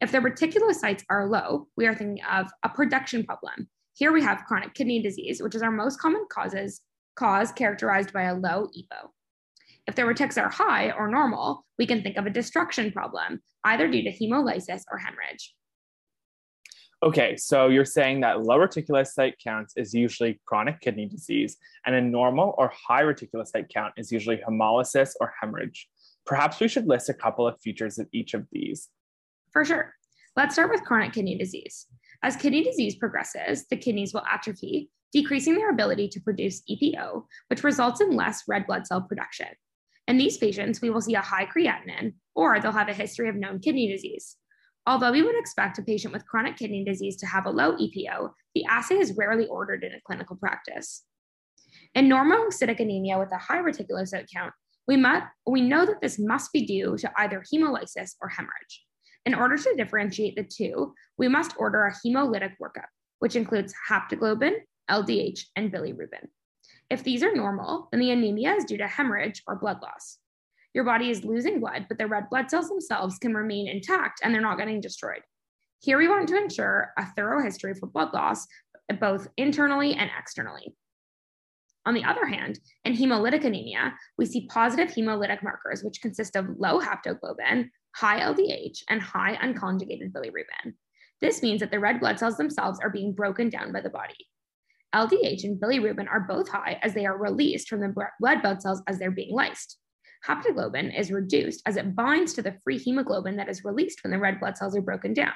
If 0.00 0.10
the 0.10 0.18
reticulocytes 0.18 1.02
are 1.10 1.28
low, 1.28 1.68
we 1.76 1.86
are 1.86 1.94
thinking 1.94 2.24
of 2.24 2.50
a 2.62 2.70
production 2.70 3.24
problem. 3.24 3.68
Here 3.94 4.12
we 4.12 4.22
have 4.22 4.44
chronic 4.46 4.72
kidney 4.72 5.02
disease, 5.02 5.42
which 5.42 5.54
is 5.54 5.62
our 5.62 5.70
most 5.70 6.00
common 6.00 6.24
causes 6.30 6.80
cause 7.16 7.52
characterized 7.52 8.12
by 8.12 8.22
a 8.24 8.34
low 8.34 8.68
EPO. 8.76 9.08
If 9.86 9.94
the 9.94 10.02
retics 10.02 10.40
are 10.40 10.48
high 10.48 10.92
or 10.92 11.08
normal, 11.08 11.64
we 11.78 11.86
can 11.86 12.02
think 12.02 12.16
of 12.16 12.26
a 12.26 12.30
destruction 12.30 12.90
problem, 12.90 13.42
either 13.64 13.88
due 13.88 14.02
to 14.02 14.10
hemolysis 14.10 14.82
or 14.90 14.98
hemorrhage. 14.98 15.54
Okay, 17.02 17.36
so 17.36 17.68
you're 17.68 17.84
saying 17.84 18.20
that 18.20 18.44
low 18.44 18.58
reticulocyte 18.58 19.34
counts 19.42 19.74
is 19.76 19.92
usually 19.92 20.40
chronic 20.46 20.80
kidney 20.80 21.04
disease, 21.04 21.58
and 21.84 21.94
a 21.94 22.00
normal 22.00 22.54
or 22.56 22.72
high 22.88 23.02
reticulocyte 23.02 23.68
count 23.68 23.92
is 23.98 24.10
usually 24.10 24.38
hemolysis 24.38 25.10
or 25.20 25.34
hemorrhage. 25.38 25.86
Perhaps 26.24 26.60
we 26.60 26.68
should 26.68 26.86
list 26.86 27.10
a 27.10 27.14
couple 27.14 27.46
of 27.46 27.60
features 27.60 27.98
of 27.98 28.08
each 28.12 28.32
of 28.32 28.46
these. 28.50 28.88
For 29.52 29.66
sure. 29.66 29.92
Let's 30.34 30.54
start 30.54 30.70
with 30.70 30.82
chronic 30.84 31.12
kidney 31.12 31.36
disease. 31.36 31.86
As 32.22 32.36
kidney 32.36 32.64
disease 32.64 32.94
progresses, 32.94 33.66
the 33.68 33.76
kidneys 33.76 34.14
will 34.14 34.24
atrophy, 34.28 34.88
decreasing 35.14 35.54
their 35.54 35.70
ability 35.70 36.08
to 36.08 36.20
produce 36.20 36.62
EPO, 36.68 37.24
which 37.48 37.62
results 37.62 38.00
in 38.00 38.10
less 38.10 38.42
red 38.48 38.66
blood 38.66 38.84
cell 38.84 39.00
production. 39.00 39.46
In 40.08 40.18
these 40.18 40.36
patients, 40.36 40.82
we 40.82 40.90
will 40.90 41.00
see 41.00 41.14
a 41.14 41.20
high 41.20 41.46
creatinine, 41.46 42.14
or 42.34 42.58
they'll 42.58 42.72
have 42.72 42.88
a 42.88 42.92
history 42.92 43.28
of 43.28 43.36
known 43.36 43.60
kidney 43.60 43.90
disease. 43.90 44.36
Although 44.86 45.12
we 45.12 45.22
would 45.22 45.38
expect 45.38 45.78
a 45.78 45.82
patient 45.82 46.12
with 46.12 46.26
chronic 46.26 46.56
kidney 46.56 46.84
disease 46.84 47.16
to 47.18 47.26
have 47.26 47.46
a 47.46 47.50
low 47.50 47.76
EPO, 47.76 48.30
the 48.56 48.64
assay 48.68 48.96
is 48.96 49.14
rarely 49.16 49.46
ordered 49.46 49.84
in 49.84 49.92
a 49.92 50.00
clinical 50.04 50.36
practice. 50.36 51.04
In 51.94 52.08
normocytic 52.08 52.80
anemia 52.80 53.18
with 53.18 53.32
a 53.32 53.38
high 53.38 53.62
reticulocyte 53.62 54.26
count, 54.34 54.52
we, 54.88 54.96
must, 54.96 55.26
we 55.46 55.60
know 55.62 55.86
that 55.86 56.02
this 56.02 56.18
must 56.18 56.52
be 56.52 56.66
due 56.66 56.98
to 56.98 57.10
either 57.18 57.42
hemolysis 57.54 58.16
or 58.20 58.28
hemorrhage. 58.28 58.84
In 59.24 59.34
order 59.34 59.56
to 59.56 59.74
differentiate 59.76 60.36
the 60.36 60.44
two, 60.44 60.92
we 61.16 61.28
must 61.28 61.54
order 61.56 61.84
a 61.84 61.94
hemolytic 62.06 62.54
workup, 62.60 62.88
which 63.20 63.36
includes 63.36 63.72
haptoglobin, 63.88 64.56
LDH, 64.90 65.40
and 65.56 65.72
bilirubin. 65.72 66.28
If 66.90 67.02
these 67.02 67.22
are 67.22 67.34
normal, 67.34 67.88
then 67.90 68.00
the 68.00 68.10
anemia 68.10 68.54
is 68.54 68.64
due 68.64 68.78
to 68.78 68.86
hemorrhage 68.86 69.42
or 69.46 69.56
blood 69.56 69.78
loss. 69.82 70.18
Your 70.74 70.84
body 70.84 71.10
is 71.10 71.24
losing 71.24 71.60
blood, 71.60 71.86
but 71.88 71.98
the 71.98 72.06
red 72.06 72.28
blood 72.30 72.50
cells 72.50 72.68
themselves 72.68 73.18
can 73.18 73.34
remain 73.34 73.68
intact 73.68 74.20
and 74.22 74.34
they're 74.34 74.42
not 74.42 74.58
getting 74.58 74.80
destroyed. 74.80 75.22
Here 75.80 75.98
we 75.98 76.08
want 76.08 76.28
to 76.28 76.36
ensure 76.36 76.92
a 76.98 77.06
thorough 77.14 77.42
history 77.42 77.74
for 77.74 77.86
blood 77.86 78.12
loss, 78.12 78.46
both 79.00 79.28
internally 79.36 79.94
and 79.94 80.10
externally. 80.18 80.74
On 81.86 81.94
the 81.94 82.04
other 82.04 82.26
hand, 82.26 82.58
in 82.84 82.94
hemolytic 82.94 83.44
anemia, 83.44 83.94
we 84.16 84.24
see 84.24 84.46
positive 84.46 84.88
hemolytic 84.88 85.42
markers, 85.42 85.82
which 85.82 86.00
consist 86.00 86.34
of 86.34 86.58
low 86.58 86.80
haptoglobin, 86.80 87.68
high 87.94 88.20
LDH, 88.20 88.84
and 88.88 89.00
high 89.00 89.36
unconjugated 89.36 90.12
bilirubin. 90.12 90.74
This 91.20 91.42
means 91.42 91.60
that 91.60 91.70
the 91.70 91.78
red 91.78 92.00
blood 92.00 92.18
cells 92.18 92.36
themselves 92.36 92.80
are 92.80 92.90
being 92.90 93.12
broken 93.12 93.48
down 93.48 93.72
by 93.72 93.80
the 93.80 93.90
body. 93.90 94.16
LDH 94.94 95.44
and 95.44 95.60
bilirubin 95.60 96.08
are 96.08 96.20
both 96.20 96.48
high 96.48 96.78
as 96.82 96.94
they 96.94 97.04
are 97.04 97.18
released 97.18 97.68
from 97.68 97.80
the 97.80 97.94
blood 98.20 98.42
blood 98.42 98.62
cells 98.62 98.82
as 98.86 98.98
they're 98.98 99.10
being 99.10 99.36
lysed. 99.36 99.74
Haptoglobin 100.26 100.98
is 100.98 101.10
reduced 101.10 101.62
as 101.66 101.76
it 101.76 101.94
binds 101.94 102.32
to 102.34 102.42
the 102.42 102.56
free 102.64 102.78
hemoglobin 102.78 103.36
that 103.36 103.48
is 103.48 103.64
released 103.64 104.02
when 104.02 104.10
the 104.10 104.18
red 104.18 104.40
blood 104.40 104.56
cells 104.56 104.76
are 104.76 104.80
broken 104.80 105.12
down. 105.12 105.34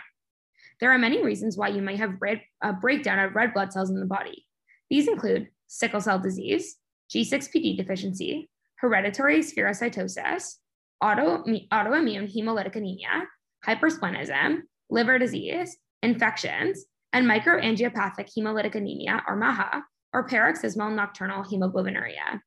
There 0.81 0.93
are 0.93 0.99
many 0.99 1.23
reasons 1.23 1.57
why 1.57 1.69
you 1.69 1.83
may 1.83 1.97
have 1.97 2.15
red, 2.21 2.41
a 2.63 2.73
breakdown 2.73 3.19
of 3.19 3.35
red 3.35 3.53
blood 3.53 3.73
cells 3.73 3.91
in 3.91 4.01
the 4.01 4.07
body. 4.07 4.47
These 4.89 5.09
include 5.09 5.49
sickle 5.67 6.01
cell 6.01 6.19
disease, 6.19 6.77
G6PD 7.15 7.77
deficiency, 7.77 8.49
hereditary 8.77 9.41
spherocytosis, 9.41 10.55
auto, 11.03 11.43
autoimmune 11.45 12.33
hemolytic 12.33 12.77
anemia, 12.77 13.25
hypersplenism, 13.67 14.61
liver 14.89 15.19
disease, 15.19 15.77
infections, 16.03 16.85
and 17.13 17.27
microangiopathic 17.27 18.29
hemolytic 18.37 18.75
anemia, 18.75 19.23
or 19.27 19.37
MAHA, 19.37 19.83
or 20.13 20.27
paroxysmal 20.27 20.91
nocturnal 20.91 21.45
hemoglobinuria. 21.45 22.41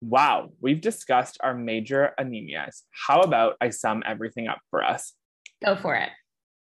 Wow, 0.00 0.50
we've 0.60 0.80
discussed 0.80 1.38
our 1.42 1.54
major 1.54 2.12
anemias. 2.20 2.82
How 2.90 3.20
about 3.20 3.56
I 3.60 3.70
sum 3.70 4.02
everything 4.06 4.46
up 4.46 4.58
for 4.70 4.84
us? 4.84 5.14
Go 5.64 5.76
for 5.76 5.94
it. 5.94 6.10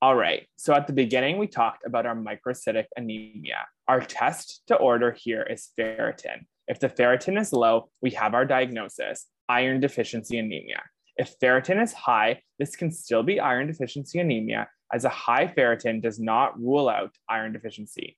All 0.01 0.15
right, 0.15 0.47
so 0.57 0.73
at 0.75 0.87
the 0.87 0.93
beginning, 0.93 1.39
we 1.39 1.49
talked 1.49 1.85
about 1.85 2.07
our 2.07 2.15
microcytic 2.15 2.85
anemia. 2.97 3.67
Our 3.89 4.01
test 4.01 4.63
to 4.69 4.77
order 4.77 5.11
here 5.11 5.43
is 5.43 5.71
ferritin. 5.77 6.45
If 6.69 6.79
the 6.79 6.89
ferritin 6.89 7.41
is 7.41 7.53
low, 7.53 7.91
we 8.01 8.11
have 8.11 8.35
our 8.35 8.45
diagnosis 8.45 9.27
iron 9.49 9.81
deficiency 9.81 10.39
anemia. 10.39 10.83
If 11.17 11.39
ferritin 11.41 11.83
is 11.83 11.93
high, 11.93 12.43
this 12.59 12.77
can 12.77 12.93
still 12.93 13.23
be 13.23 13.41
iron 13.41 13.67
deficiency 13.67 14.21
anemia, 14.21 14.69
as 14.93 15.05
a 15.05 15.09
high 15.09 15.47
ferritin 15.47 16.03
does 16.03 16.19
not 16.19 16.59
rule 16.59 16.89
out 16.89 17.11
iron 17.29 17.53
deficiency. 17.53 18.17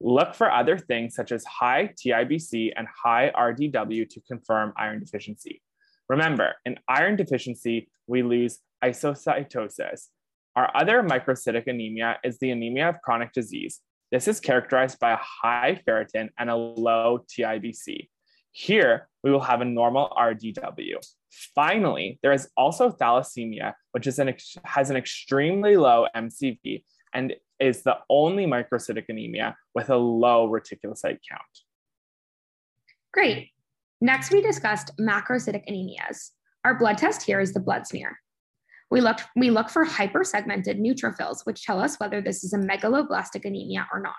Look 0.00 0.34
for 0.34 0.50
other 0.50 0.78
things 0.78 1.14
such 1.14 1.32
as 1.32 1.44
high 1.44 1.92
TIBC 1.96 2.72
and 2.76 2.86
high 3.04 3.30
RDW 3.34 4.08
to 4.10 4.20
confirm 4.22 4.72
iron 4.76 5.00
deficiency. 5.00 5.62
Remember, 6.08 6.54
in 6.64 6.78
iron 6.88 7.16
deficiency, 7.16 7.88
we 8.06 8.22
lose 8.22 8.58
isocytosis. 8.84 10.08
Our 10.56 10.70
other 10.74 11.02
microcytic 11.02 11.66
anemia 11.66 12.18
is 12.22 12.38
the 12.38 12.50
anemia 12.50 12.90
of 12.90 13.00
chronic 13.02 13.32
disease. 13.32 13.80
This 14.12 14.28
is 14.28 14.40
characterized 14.40 15.00
by 15.00 15.12
a 15.12 15.18
high 15.18 15.80
ferritin 15.86 16.28
and 16.38 16.50
a 16.50 16.54
low 16.54 17.24
TIBC. 17.28 18.08
Here, 18.56 19.08
we 19.24 19.32
will 19.32 19.40
have 19.40 19.60
a 19.60 19.64
normal 19.64 20.14
RDW. 20.16 21.04
Finally, 21.56 22.20
there 22.22 22.32
is 22.32 22.48
also 22.56 22.88
thalassemia, 22.88 23.74
which 23.90 24.06
is 24.06 24.20
an 24.20 24.32
has 24.62 24.90
an 24.90 24.96
extremely 24.96 25.76
low 25.76 26.06
MCV 26.14 26.84
and 27.12 27.34
is 27.58 27.82
the 27.82 27.96
only 28.08 28.46
microcytic 28.46 29.06
anemia 29.08 29.56
with 29.74 29.90
a 29.90 29.96
low 29.96 30.48
reticulocyte 30.48 31.18
count. 31.28 31.54
Great. 33.12 33.50
Next, 34.00 34.30
we 34.30 34.40
discussed 34.40 34.92
macrocytic 35.00 35.68
anemias. 35.68 36.30
Our 36.64 36.78
blood 36.78 36.96
test 36.96 37.22
here 37.22 37.40
is 37.40 37.54
the 37.54 37.60
blood 37.60 37.88
smear. 37.88 38.20
We 38.88 39.02
we 39.34 39.50
look 39.50 39.68
for 39.68 39.84
hypersegmented 39.84 40.78
neutrophils, 40.78 41.44
which 41.44 41.64
tell 41.64 41.80
us 41.80 41.96
whether 41.98 42.20
this 42.20 42.44
is 42.44 42.52
a 42.52 42.58
megaloblastic 42.58 43.44
anemia 43.44 43.88
or 43.92 43.98
not. 43.98 44.14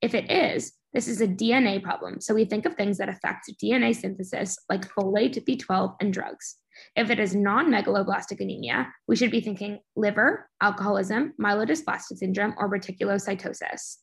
If 0.00 0.14
it 0.14 0.30
is, 0.30 0.74
this 0.94 1.08
is 1.08 1.20
a 1.20 1.28
DNA 1.28 1.82
problem. 1.82 2.20
So 2.20 2.34
we 2.34 2.44
think 2.44 2.64
of 2.64 2.74
things 2.74 2.98
that 2.98 3.08
affect 3.08 3.50
DNA 3.62 3.94
synthesis, 3.94 4.58
like 4.70 4.88
folate, 4.88 5.44
B12, 5.44 5.96
and 6.00 6.12
drugs. 6.12 6.56
If 6.96 7.10
it 7.10 7.18
is 7.18 7.34
non 7.34 7.70
megaloblastic 7.70 8.40
anemia, 8.40 8.92
we 9.06 9.16
should 9.16 9.30
be 9.30 9.40
thinking 9.40 9.80
liver, 9.96 10.48
alcoholism, 10.60 11.34
myelodysplastic 11.40 12.18
syndrome, 12.18 12.54
or 12.56 12.70
reticulocytosis. 12.70 13.96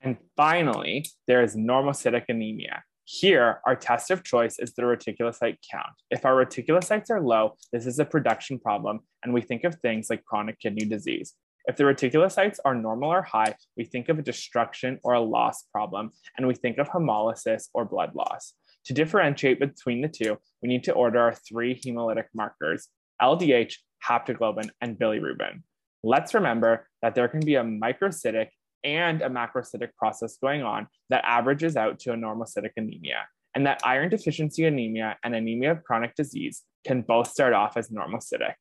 And 0.00 0.16
finally, 0.36 1.04
there 1.26 1.42
is 1.42 1.56
normocytic 1.56 2.24
anemia. 2.28 2.84
Here, 3.04 3.60
our 3.66 3.74
test 3.74 4.10
of 4.10 4.22
choice 4.22 4.58
is 4.58 4.74
the 4.74 4.82
reticulocyte 4.82 5.56
count. 5.70 5.94
If 6.10 6.24
our 6.24 6.44
reticulocytes 6.44 7.10
are 7.10 7.20
low, 7.20 7.56
this 7.72 7.86
is 7.86 7.98
a 7.98 8.04
production 8.04 8.58
problem, 8.58 9.00
and 9.24 9.32
we 9.32 9.40
think 9.40 9.64
of 9.64 9.76
things 9.76 10.08
like 10.08 10.24
chronic 10.24 10.60
kidney 10.60 10.84
disease. 10.84 11.34
If 11.68 11.76
the 11.76 11.84
reticulocytes 11.84 12.56
are 12.64 12.74
normal 12.74 13.10
or 13.10 13.20
high, 13.20 13.54
we 13.76 13.84
think 13.84 14.08
of 14.08 14.18
a 14.18 14.22
destruction 14.22 14.98
or 15.04 15.12
a 15.12 15.20
loss 15.20 15.64
problem, 15.64 16.12
and 16.38 16.48
we 16.48 16.54
think 16.54 16.78
of 16.78 16.88
hemolysis 16.88 17.68
or 17.74 17.84
blood 17.84 18.14
loss. 18.14 18.54
To 18.86 18.94
differentiate 18.94 19.60
between 19.60 20.00
the 20.00 20.08
two, 20.08 20.38
we 20.62 20.68
need 20.70 20.82
to 20.84 20.94
order 20.94 21.20
our 21.20 21.34
three 21.34 21.78
hemolytic 21.78 22.24
markers, 22.34 22.88
LDH, 23.20 23.74
haptoglobin, 24.02 24.70
and 24.80 24.98
bilirubin. 24.98 25.60
Let's 26.02 26.32
remember 26.32 26.88
that 27.02 27.14
there 27.14 27.28
can 27.28 27.40
be 27.40 27.56
a 27.56 27.62
microcytic 27.62 28.48
and 28.82 29.20
a 29.20 29.28
macrocytic 29.28 29.90
process 29.98 30.38
going 30.40 30.62
on 30.62 30.86
that 31.10 31.24
averages 31.26 31.76
out 31.76 31.98
to 32.00 32.12
a 32.12 32.16
normocytic 32.16 32.70
anemia, 32.78 33.26
and 33.54 33.66
that 33.66 33.82
iron 33.84 34.08
deficiency 34.08 34.64
anemia 34.64 35.18
and 35.22 35.34
anemia 35.34 35.72
of 35.72 35.84
chronic 35.84 36.14
disease 36.14 36.62
can 36.86 37.02
both 37.02 37.28
start 37.28 37.52
off 37.52 37.76
as 37.76 37.90
normocytic. 37.90 38.54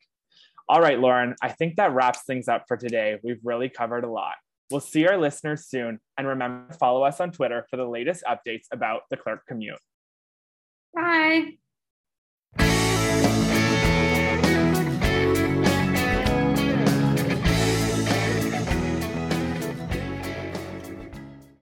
All 0.70 0.82
right, 0.82 1.00
Lauren, 1.00 1.36
I 1.42 1.50
think 1.50 1.78
that 1.78 1.94
wraps 1.94 2.24
things 2.28 2.50
up 2.50 2.66
for 2.68 2.76
today. 2.76 3.18
We've 3.24 3.40
really 3.44 3.70
covered 3.70 4.04
a 4.04 4.12
lot. 4.12 4.36
We'll 4.70 4.82
see 4.82 5.08
our 5.08 5.18
listeners 5.18 5.66
soon. 5.66 6.00
And 6.18 6.28
remember 6.28 6.68
to 6.74 6.78
follow 6.78 7.04
us 7.04 7.22
on 7.22 7.32
Twitter 7.32 7.66
for 7.70 7.78
the 7.78 7.88
latest 7.88 8.24
updates 8.28 8.66
about 8.72 9.04
the 9.10 9.16
clerk 9.16 9.44
commute. 9.48 9.80
Bye. 10.94 11.58